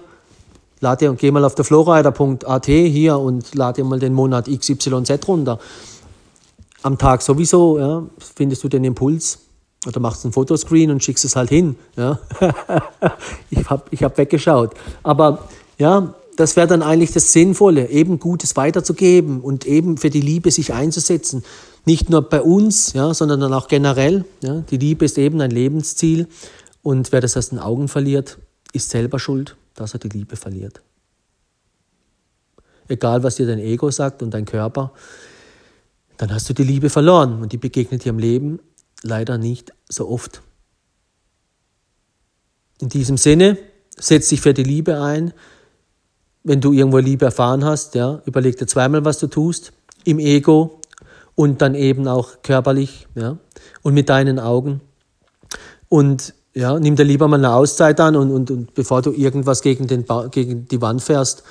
[0.80, 4.48] lad dir und geh mal auf der flowrider.at hier und lad dir mal den Monat
[4.48, 5.60] XYZ runter.
[6.84, 8.04] Am Tag sowieso, ja,
[8.36, 9.40] findest du den Impuls,
[9.88, 11.76] oder machst ein Fotoscreen und schickst es halt hin.
[11.96, 12.20] Ja?
[13.50, 14.74] ich habe ich hab weggeschaut.
[15.04, 15.48] Aber
[15.78, 20.50] ja, das wäre dann eigentlich das Sinnvolle, eben Gutes weiterzugeben und eben für die Liebe
[20.50, 21.44] sich einzusetzen.
[21.86, 24.26] Nicht nur bei uns, ja, sondern dann auch generell.
[24.42, 24.62] Ja?
[24.62, 26.28] Die Liebe ist eben ein Lebensziel
[26.82, 28.40] und wer das aus den Augen verliert,
[28.74, 30.82] ist selber schuld, dass er die Liebe verliert.
[32.88, 34.92] egal was dir dein Ego sagt und dein Körper,
[36.18, 38.60] dann hast du die Liebe verloren und die begegnet dir im Leben
[39.04, 40.42] leider nicht so oft.
[42.80, 43.60] In diesem Sinne,
[43.96, 45.34] setz dich für die Liebe ein.
[46.44, 49.74] Wenn du irgendwo Liebe erfahren hast, ja, überleg dir zweimal, was du tust,
[50.06, 50.80] im Ego
[51.36, 53.38] und dann eben auch körperlich, ja,
[53.84, 54.82] und mit deinen Augen.
[55.90, 59.62] Und ja, nimm dir lieber mal eine Auszeit an und, und, und bevor du irgendwas
[59.62, 61.44] gegen, den gegen die Wand fährst, äh,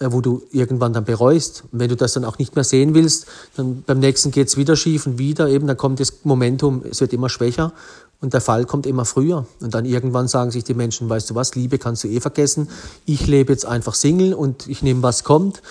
[0.00, 1.64] wo du irgendwann dann bereust.
[1.72, 3.26] Und wenn du das dann auch nicht mehr sehen willst,
[3.56, 7.12] dann beim nächsten geht's wieder schief und wieder eben, dann kommt das Momentum, es wird
[7.12, 7.72] immer schwächer
[8.20, 9.46] und der Fall kommt immer früher.
[9.60, 12.68] Und dann irgendwann sagen sich die Menschen, weißt du was, Liebe kannst du eh vergessen.
[13.06, 15.62] Ich lebe jetzt einfach Single und ich nehme, was kommt.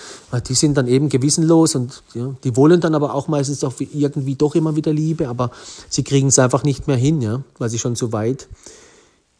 [0.48, 4.34] Die sind dann eben gewissenlos und ja, die wollen dann aber auch meistens auch irgendwie
[4.34, 5.50] doch immer wieder Liebe, aber
[5.88, 8.48] sie kriegen es einfach nicht mehr hin, ja, weil sie schon so weit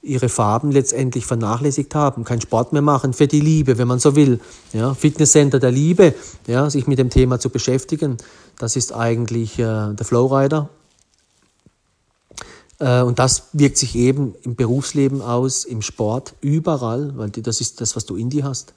[0.02, 4.14] ihre Farben letztendlich vernachlässigt haben, keinen Sport mehr machen für die Liebe, wenn man so
[4.14, 4.40] will.
[4.72, 6.14] Ja, Fitnesscenter der Liebe,
[6.46, 8.16] ja, sich mit dem Thema zu beschäftigen,
[8.58, 10.68] das ist eigentlich äh, der Flowrider.
[12.78, 17.80] Äh, und das wirkt sich eben im Berufsleben aus, im Sport, überall, weil das ist
[17.80, 18.74] das, was du in dir hast.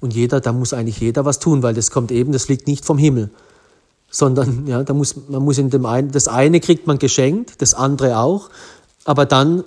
[0.00, 2.84] Und jeder, da muss eigentlich jeder was tun, weil das kommt eben, das liegt nicht
[2.84, 3.30] vom Himmel,
[4.10, 7.74] sondern ja, da muss man muss in dem einen, das eine kriegt man geschenkt, das
[7.74, 8.50] andere auch,
[9.04, 9.64] aber dann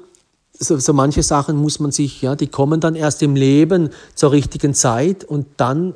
[0.60, 4.32] so, so manche Sachen muss man sich, ja, die kommen dann erst im Leben zur
[4.32, 5.96] richtigen Zeit und dann,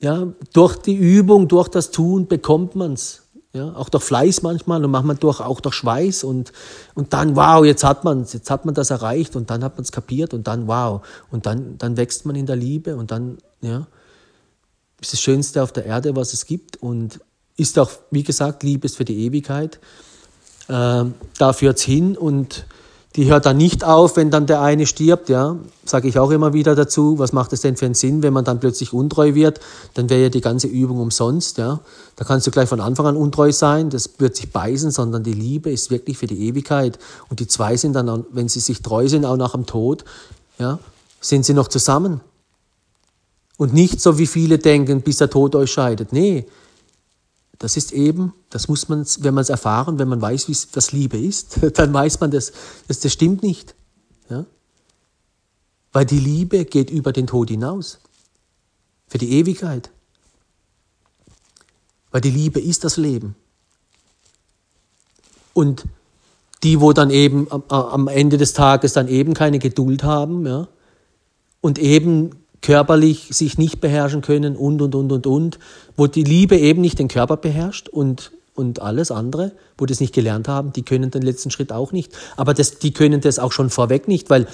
[0.00, 3.22] ja, durch die Übung, durch das Tun bekommt man es.
[3.54, 6.52] Ja, auch durch Fleiß manchmal und manchmal durch, auch durch Schweiß und,
[6.94, 9.84] und dann, wow, jetzt hat man jetzt hat man das erreicht und dann hat man
[9.84, 13.38] es kapiert und dann, wow, und dann, dann wächst man in der Liebe und dann,
[13.62, 13.86] ja,
[15.00, 17.20] ist das Schönste auf der Erde, was es gibt und
[17.56, 19.80] ist auch, wie gesagt, Liebe ist für die Ewigkeit.
[20.68, 21.04] Äh,
[21.38, 22.66] da führt es hin und
[23.16, 25.56] die hört dann nicht auf, wenn dann der eine stirbt, ja.
[25.84, 27.18] Sage ich auch immer wieder dazu.
[27.18, 29.60] Was macht es denn für einen Sinn, wenn man dann plötzlich untreu wird?
[29.94, 31.80] Dann wäre ja die ganze Übung umsonst, ja.
[32.16, 33.88] Da kannst du gleich von Anfang an untreu sein.
[33.88, 36.98] Das wird sich beißen, sondern die Liebe ist wirklich für die Ewigkeit.
[37.30, 40.04] Und die zwei sind dann, wenn sie sich treu sind, auch nach dem Tod,
[40.58, 40.78] ja,
[41.20, 42.20] sind sie noch zusammen.
[43.56, 46.12] Und nicht so, wie viele denken, bis der Tod euch scheidet.
[46.12, 46.46] Nee,
[47.58, 51.18] das ist eben, das muss man, wenn man es erfahren, wenn man weiß, was Liebe
[51.18, 52.52] ist, dann weiß man, das,
[52.86, 53.74] das, das stimmt nicht.
[54.30, 54.46] Ja?
[55.92, 57.98] Weil die Liebe geht über den Tod hinaus.
[59.08, 59.90] Für die Ewigkeit.
[62.10, 63.34] Weil die Liebe ist das Leben.
[65.52, 65.86] Und
[66.62, 70.68] die, wo dann eben am, am Ende des Tages dann eben keine Geduld haben, ja,
[71.60, 72.30] und eben
[72.62, 75.58] körperlich sich nicht beherrschen können und, und, und, und, und,
[75.96, 80.14] wo die Liebe eben nicht den Körper beherrscht und, und alles andere, wo das nicht
[80.14, 82.12] gelernt haben, die können den letzten Schritt auch nicht.
[82.36, 84.46] Aber das, die können das auch schon vorweg nicht, weil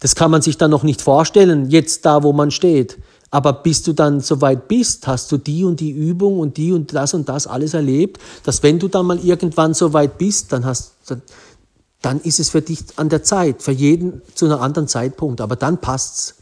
[0.00, 2.98] das kann man sich dann noch nicht vorstellen, jetzt da, wo man steht.
[3.30, 6.72] Aber bis du dann so weit bist, hast du die und die Übung und die
[6.72, 10.52] und das und das alles erlebt, dass wenn du dann mal irgendwann so weit bist,
[10.52, 10.92] dann hast,
[12.02, 15.40] dann ist es für dich an der Zeit, für jeden zu einem anderen Zeitpunkt.
[15.40, 16.34] Aber dann passt's.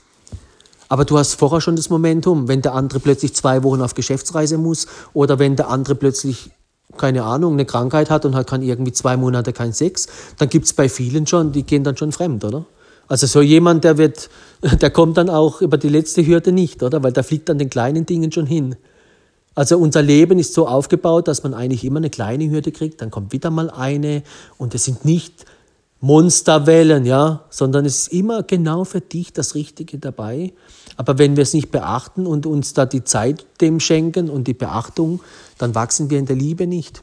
[0.91, 4.59] Aber du hast vorher schon das Momentum, wenn der andere plötzlich zwei Wochen auf Geschäftsreise
[4.59, 6.51] muss oder wenn der andere plötzlich
[6.97, 10.67] keine Ahnung, eine Krankheit hat und hat kann irgendwie zwei Monate kein Sex, dann gibt
[10.67, 12.67] es bei vielen schon, die gehen dann schon fremd, oder?
[13.07, 14.29] Also so jemand, der wird,
[14.81, 17.01] der kommt dann auch über die letzte Hürde nicht, oder?
[17.05, 18.75] Weil der fliegt an den kleinen Dingen schon hin.
[19.55, 23.13] Also unser Leben ist so aufgebaut, dass man eigentlich immer eine kleine Hürde kriegt, dann
[23.13, 24.25] kommt wieder mal eine
[24.59, 25.47] und es sind nicht
[26.01, 30.53] Monsterwellen, ja, sondern es ist immer genau für dich das Richtige dabei.
[30.97, 34.55] Aber wenn wir es nicht beachten und uns da die Zeit dem schenken und die
[34.55, 35.21] Beachtung,
[35.59, 37.03] dann wachsen wir in der Liebe nicht.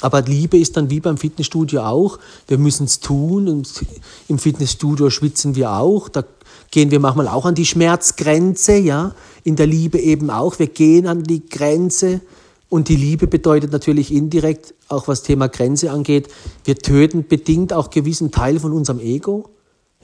[0.00, 2.18] Aber Liebe ist dann wie beim Fitnessstudio auch.
[2.48, 3.84] Wir müssen es tun und
[4.26, 6.08] im Fitnessstudio schwitzen wir auch.
[6.08, 6.24] Da
[6.72, 9.14] gehen wir manchmal auch an die Schmerzgrenze, ja.
[9.44, 10.58] In der Liebe eben auch.
[10.58, 12.20] Wir gehen an die Grenze
[12.72, 16.28] und die Liebe bedeutet natürlich indirekt, auch was Thema Grenze angeht,
[16.64, 19.50] wir töten bedingt auch gewissen Teil von unserem Ego.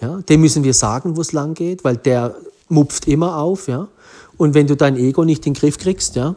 [0.03, 2.35] Ja, dem müssen wir sagen, wo es lang geht, weil der
[2.69, 3.69] mupft immer auf.
[3.69, 3.89] Ja.
[4.37, 6.37] Und wenn du dein Ego nicht in den Griff kriegst, ja,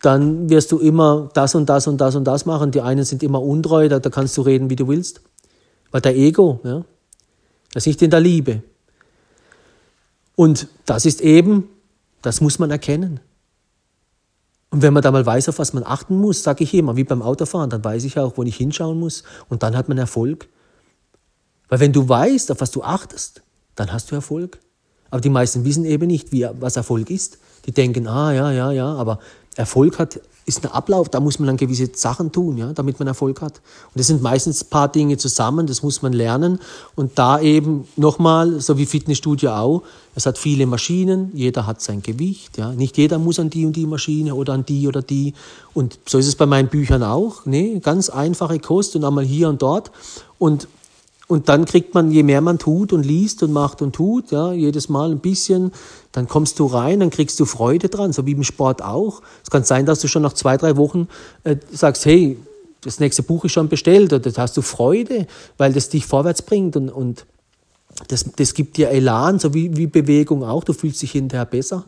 [0.00, 2.70] dann wirst du immer das und das und das und das machen.
[2.70, 5.20] Die einen sind immer untreu, da, da kannst du reden, wie du willst.
[5.90, 6.86] Weil der Ego, ja,
[7.74, 8.62] das ist nicht in der Liebe.
[10.36, 11.68] Und das ist eben,
[12.22, 13.20] das muss man erkennen.
[14.70, 17.04] Und wenn man da mal weiß, auf was man achten muss, sage ich immer, wie
[17.04, 20.48] beim Autofahren, dann weiß ich auch, wo ich hinschauen muss und dann hat man Erfolg.
[21.68, 23.42] Weil wenn du weißt, auf was du achtest,
[23.74, 24.58] dann hast du Erfolg.
[25.10, 27.38] Aber die meisten wissen eben nicht, wie, was Erfolg ist.
[27.66, 29.18] Die denken, ah ja, ja, ja, aber
[29.60, 33.06] Erfolg hat, ist ein Ablauf, da muss man dann gewisse Sachen tun, ja, damit man
[33.06, 33.60] Erfolg hat.
[33.86, 36.58] Und das sind meistens ein paar Dinge zusammen, das muss man lernen.
[36.96, 39.82] Und da eben nochmal, so wie Fitnessstudio auch,
[40.16, 42.72] es hat viele Maschinen, jeder hat sein Gewicht, ja.
[42.72, 45.34] Nicht jeder muss an die und die Maschine oder an die oder die.
[45.72, 49.48] Und so ist es bei meinen Büchern auch, ne, ganz einfache Kost und einmal hier
[49.48, 49.92] und dort.
[50.38, 50.66] Und
[51.30, 54.52] und dann kriegt man, je mehr man tut und liest und macht und tut, ja,
[54.52, 55.70] jedes Mal ein bisschen,
[56.10, 59.22] dann kommst du rein, dann kriegst du Freude dran, so wie im Sport auch.
[59.44, 61.06] Es kann sein, dass du schon nach zwei, drei Wochen
[61.44, 62.36] äh, sagst, hey,
[62.80, 66.74] das nächste Buch ist schon bestellt, oder hast du Freude, weil das dich vorwärts bringt
[66.74, 67.26] und, und
[68.08, 71.84] das, das gibt dir Elan, so wie, wie Bewegung auch, du fühlst dich hinterher besser.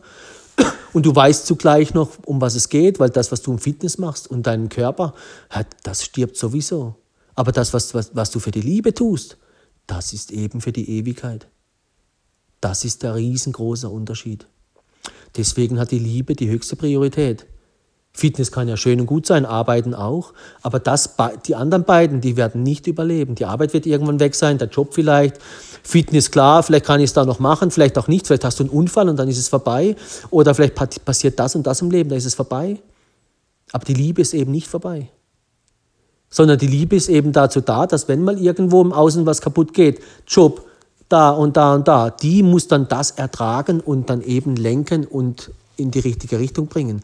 [0.93, 3.97] Und du weißt zugleich noch, um was es geht, weil das, was du im Fitness
[3.97, 5.13] machst und deinen Körper,
[5.81, 6.95] das stirbt sowieso.
[7.35, 9.37] Aber das, was, was, was du für die Liebe tust,
[9.87, 11.47] das ist eben für die Ewigkeit.
[12.61, 14.47] Das ist der riesengroße Unterschied.
[15.35, 17.45] Deswegen hat die Liebe die höchste Priorität.
[18.15, 21.15] Fitness kann ja schön und gut sein, Arbeiten auch, aber das,
[21.47, 23.33] die anderen beiden, die werden nicht überleben.
[23.33, 25.39] Die Arbeit wird irgendwann weg sein, der Job vielleicht.
[25.81, 28.27] Fitness klar, vielleicht kann ich es da noch machen, vielleicht auch nicht.
[28.27, 29.95] Vielleicht hast du einen Unfall und dann ist es vorbei.
[30.29, 32.79] Oder vielleicht passiert das und das im Leben, da ist es vorbei.
[33.71, 35.09] Aber die Liebe ist eben nicht vorbei
[36.33, 39.71] sondern die Liebe ist eben dazu da, dass wenn mal irgendwo im Außen was kaputt
[39.71, 40.65] geht, Job,
[41.07, 45.51] da und da und da, die muss dann das ertragen und dann eben lenken und
[45.77, 47.03] in die richtige Richtung bringen.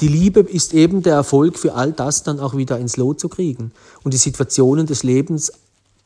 [0.00, 3.28] die Liebe ist eben der Erfolg für all das dann auch wieder ins Lot zu
[3.28, 3.72] kriegen
[4.04, 5.52] und die Situationen des Lebens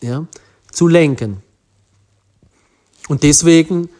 [0.00, 0.26] ja,
[0.72, 1.42] zu lenken.
[3.08, 3.90] Und deswegen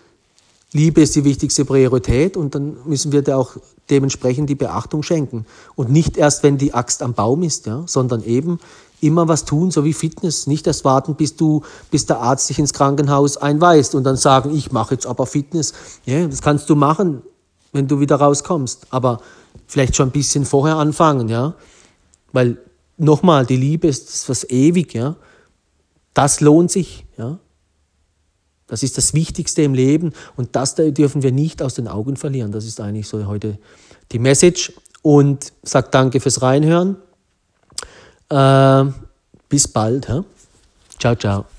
[0.75, 3.53] Liebe ist die wichtigste Priorität und dann müssen wir da auch
[3.91, 5.47] dementsprechend die Beachtung schenken.
[5.77, 8.59] Und nicht erst, wenn die Axt am Baum ist, ja, sondern eben
[9.01, 10.49] immer was tun, so wie Fitness.
[10.49, 11.63] Nicht erst warten, bis du,
[11.93, 15.75] bis der Arzt dich ins Krankenhaus einweist und dann sagen, ich mache jetzt aber Fitness.
[16.07, 17.23] Ja, das kannst du machen,
[17.73, 18.89] wenn du wieder rauskommst.
[18.91, 19.21] Aber
[19.69, 21.55] vielleicht schon ein bisschen vorher anfangen, ja.
[22.33, 22.59] Weil
[22.97, 25.15] nochmal, die Liebe ist was ewig, ja.
[26.15, 27.39] Das lohnt sich, ja.
[28.67, 32.53] Das ist das Wichtigste im Leben und das dürfen wir nicht aus den Augen verlieren.
[32.53, 33.59] Das ist eigentlich so heute
[34.13, 36.97] die Message und sag danke fürs Reinhören.
[38.31, 38.85] Äh,
[39.49, 40.09] bis bald.
[40.09, 40.23] Hä?
[40.99, 41.54] Ciao, ciao.